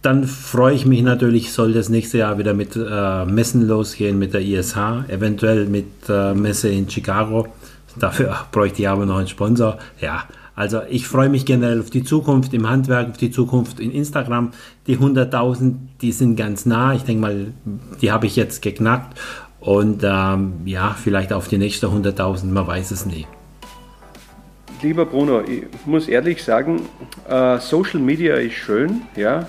Dann 0.01 0.25
freue 0.25 0.75
ich 0.75 0.87
mich 0.87 1.03
natürlich, 1.03 1.53
soll 1.53 1.75
das 1.75 1.91
nächste 1.91 2.19
Jahr 2.19 2.39
wieder 2.39 2.55
mit 2.55 2.75
äh, 2.75 3.25
Messen 3.27 3.69
losgehen, 3.69 4.19
mit 4.19 4.33
der 4.33 4.41
ISH, 4.41 4.77
eventuell 5.09 5.67
mit 5.67 5.87
äh, 6.09 6.33
Messe 6.33 6.71
in 6.71 6.89
Chicago. 6.89 7.49
Dafür 7.99 8.35
bräuchte 8.53 8.81
ich 8.81 8.89
aber 8.89 9.05
noch 9.05 9.19
einen 9.19 9.29
Sponsor. 9.29 9.79
Ja, 10.01 10.25
also 10.55 10.81
ich 10.89 11.07
freue 11.07 11.29
mich 11.29 11.45
generell 11.45 11.81
auf 11.81 11.91
die 11.91 12.03
Zukunft 12.03 12.55
im 12.55 12.67
Handwerk, 12.67 13.11
auf 13.11 13.19
die 13.19 13.31
Zukunft 13.31 13.79
in 13.79 13.91
Instagram. 13.91 14.53
Die 14.87 14.97
100.000, 14.97 15.75
die 16.01 16.13
sind 16.13 16.37
ganz 16.37 16.67
nah. 16.67 16.95
Ich 16.95 17.03
denke 17.03 17.21
mal, 17.21 17.47
die 18.01 18.13
habe 18.13 18.27
ich 18.27 18.37
jetzt 18.37 18.63
geknackt. 18.63 19.19
Und 19.61 20.03
ähm, 20.05 20.61
ja, 20.65 20.95
vielleicht 20.99 21.33
auf 21.33 21.49
die 21.49 21.59
nächste 21.59 21.89
100.000, 21.89 22.47
man 22.47 22.67
weiß 22.67 22.91
es 22.91 23.07
nie. 23.07 23.27
Lieber 24.83 25.07
Bruno, 25.07 25.41
ich 25.41 25.65
muss 25.87 26.07
ehrlich 26.07 26.45
sagen, 26.45 26.83
äh, 27.29 27.59
Social 27.59 27.99
Media 27.99 28.37
ist 28.37 28.55
schön, 28.55 29.03
ja, 29.17 29.49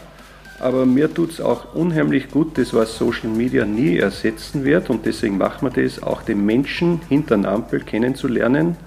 aber 0.60 0.86
mir 0.86 1.14
tut 1.14 1.32
es 1.32 1.42
auch 1.42 1.76
unheimlich 1.76 2.32
gut, 2.32 2.58
das 2.58 2.74
was 2.74 2.98
Social 2.98 3.30
Media 3.30 3.66
nie 3.66 3.98
ersetzen 3.98 4.64
wird 4.64 4.90
und 4.90 5.06
deswegen 5.06 5.38
machen 5.38 5.70
wir 5.70 5.84
das, 5.84 6.02
auch 6.02 6.24
den 6.24 6.46
Menschen 6.46 7.02
hinter 7.10 7.38
der 7.38 7.52
Ampel 7.52 7.82
kennenzulernen 7.82 8.78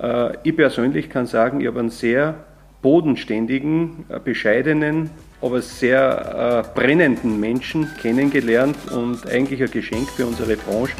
äh, 0.00 0.36
ich 0.42 0.56
persönlich 0.56 1.10
kann 1.10 1.26
sagen, 1.26 1.60
ich 1.60 1.66
habe 1.66 1.80
einen 1.80 1.90
sehr 1.90 2.34
bodenständigen, 2.82 4.04
äh, 4.08 4.18
bescheidenen, 4.18 5.10
aber 5.40 5.62
sehr 5.62 6.64
äh, 6.74 6.78
brennenden 6.78 7.40
Menschen 7.40 7.88
kennengelernt 8.00 8.76
und 8.90 9.28
eigentlich 9.28 9.62
ein 9.62 9.70
Geschenk 9.70 10.08
für 10.10 10.26
unsere 10.26 10.56
Branche. 10.56 10.94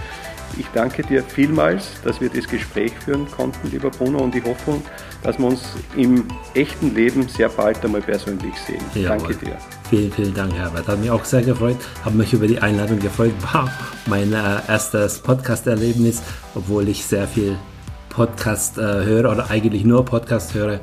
Ich 0.59 0.67
danke 0.75 1.03
dir 1.03 1.23
vielmals, 1.23 1.93
dass 2.03 2.21
wir 2.21 2.29
das 2.29 2.49
Gespräch 2.49 2.93
führen 3.05 3.31
konnten, 3.31 3.71
lieber 3.71 3.91
Bruno, 3.91 4.19
und 4.19 4.35
ich 4.35 4.45
hoffe, 4.45 4.81
dass 5.23 5.39
wir 5.39 5.47
uns 5.47 5.63
im 5.97 6.27
echten 6.55 6.95
Leben 6.95 7.29
sehr 7.29 7.49
bald 7.49 7.85
einmal 7.85 8.01
persönlich 8.01 8.55
sehen. 8.67 8.83
Jawohl. 8.95 9.19
Danke 9.19 9.35
dir. 9.37 9.57
Vielen, 9.89 10.13
vielen 10.13 10.35
Dank, 10.35 10.53
Herbert. 10.55 10.89
Hat 10.89 10.99
mich 10.99 11.11
auch 11.11 11.25
sehr 11.25 11.43
gefreut, 11.43 11.77
habe 12.05 12.17
mich 12.17 12.33
über 12.33 12.47
die 12.47 12.59
Einladung 12.59 12.99
gefreut. 12.99 13.33
War 13.53 13.71
mein 14.07 14.33
äh, 14.33 14.37
erstes 14.67 15.21
Podcast-Erlebnis, 15.21 16.23
obwohl 16.55 16.89
ich 16.89 17.05
sehr 17.05 17.29
viel 17.29 17.57
Podcast 18.09 18.77
äh, 18.77 18.83
höre 18.83 19.31
oder 19.31 19.51
eigentlich 19.51 19.85
nur 19.85 20.05
Podcast 20.05 20.55
höre. 20.55 20.81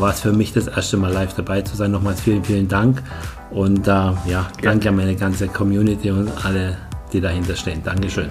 War 0.00 0.10
es 0.10 0.20
für 0.20 0.32
mich 0.32 0.52
das 0.52 0.66
erste 0.66 0.96
Mal 0.96 1.12
live 1.12 1.34
dabei 1.34 1.62
zu 1.62 1.76
sein. 1.76 1.90
Nochmals 1.90 2.20
vielen, 2.20 2.44
vielen 2.44 2.68
Dank 2.68 3.02
und 3.50 3.86
äh, 3.86 3.90
ja, 3.90 4.48
danke 4.62 4.88
an 4.88 4.96
meine 4.96 5.14
ganze 5.14 5.48
Community 5.48 6.10
und 6.10 6.30
alle, 6.44 6.78
die 7.12 7.20
dahinter 7.20 7.56
stehen. 7.56 7.82
Dankeschön. 7.84 8.30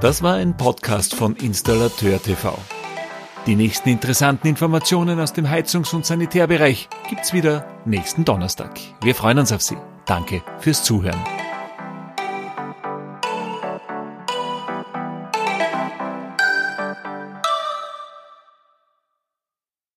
Das 0.00 0.22
war 0.22 0.34
ein 0.34 0.56
Podcast 0.56 1.14
von 1.14 1.34
Installateur 1.36 2.20
TV. 2.20 2.58
Die 3.46 3.56
nächsten 3.56 3.90
interessanten 3.90 4.48
Informationen 4.48 5.20
aus 5.20 5.32
dem 5.32 5.48
Heizungs- 5.48 5.94
und 5.94 6.06
Sanitärbereich 6.06 6.88
gibt's 7.08 7.32
wieder 7.32 7.66
nächsten 7.84 8.24
Donnerstag. 8.24 8.78
Wir 9.02 9.14
freuen 9.14 9.38
uns 9.38 9.52
auf 9.52 9.62
Sie. 9.62 9.76
Danke 10.06 10.42
fürs 10.60 10.82
Zuhören. 10.82 11.33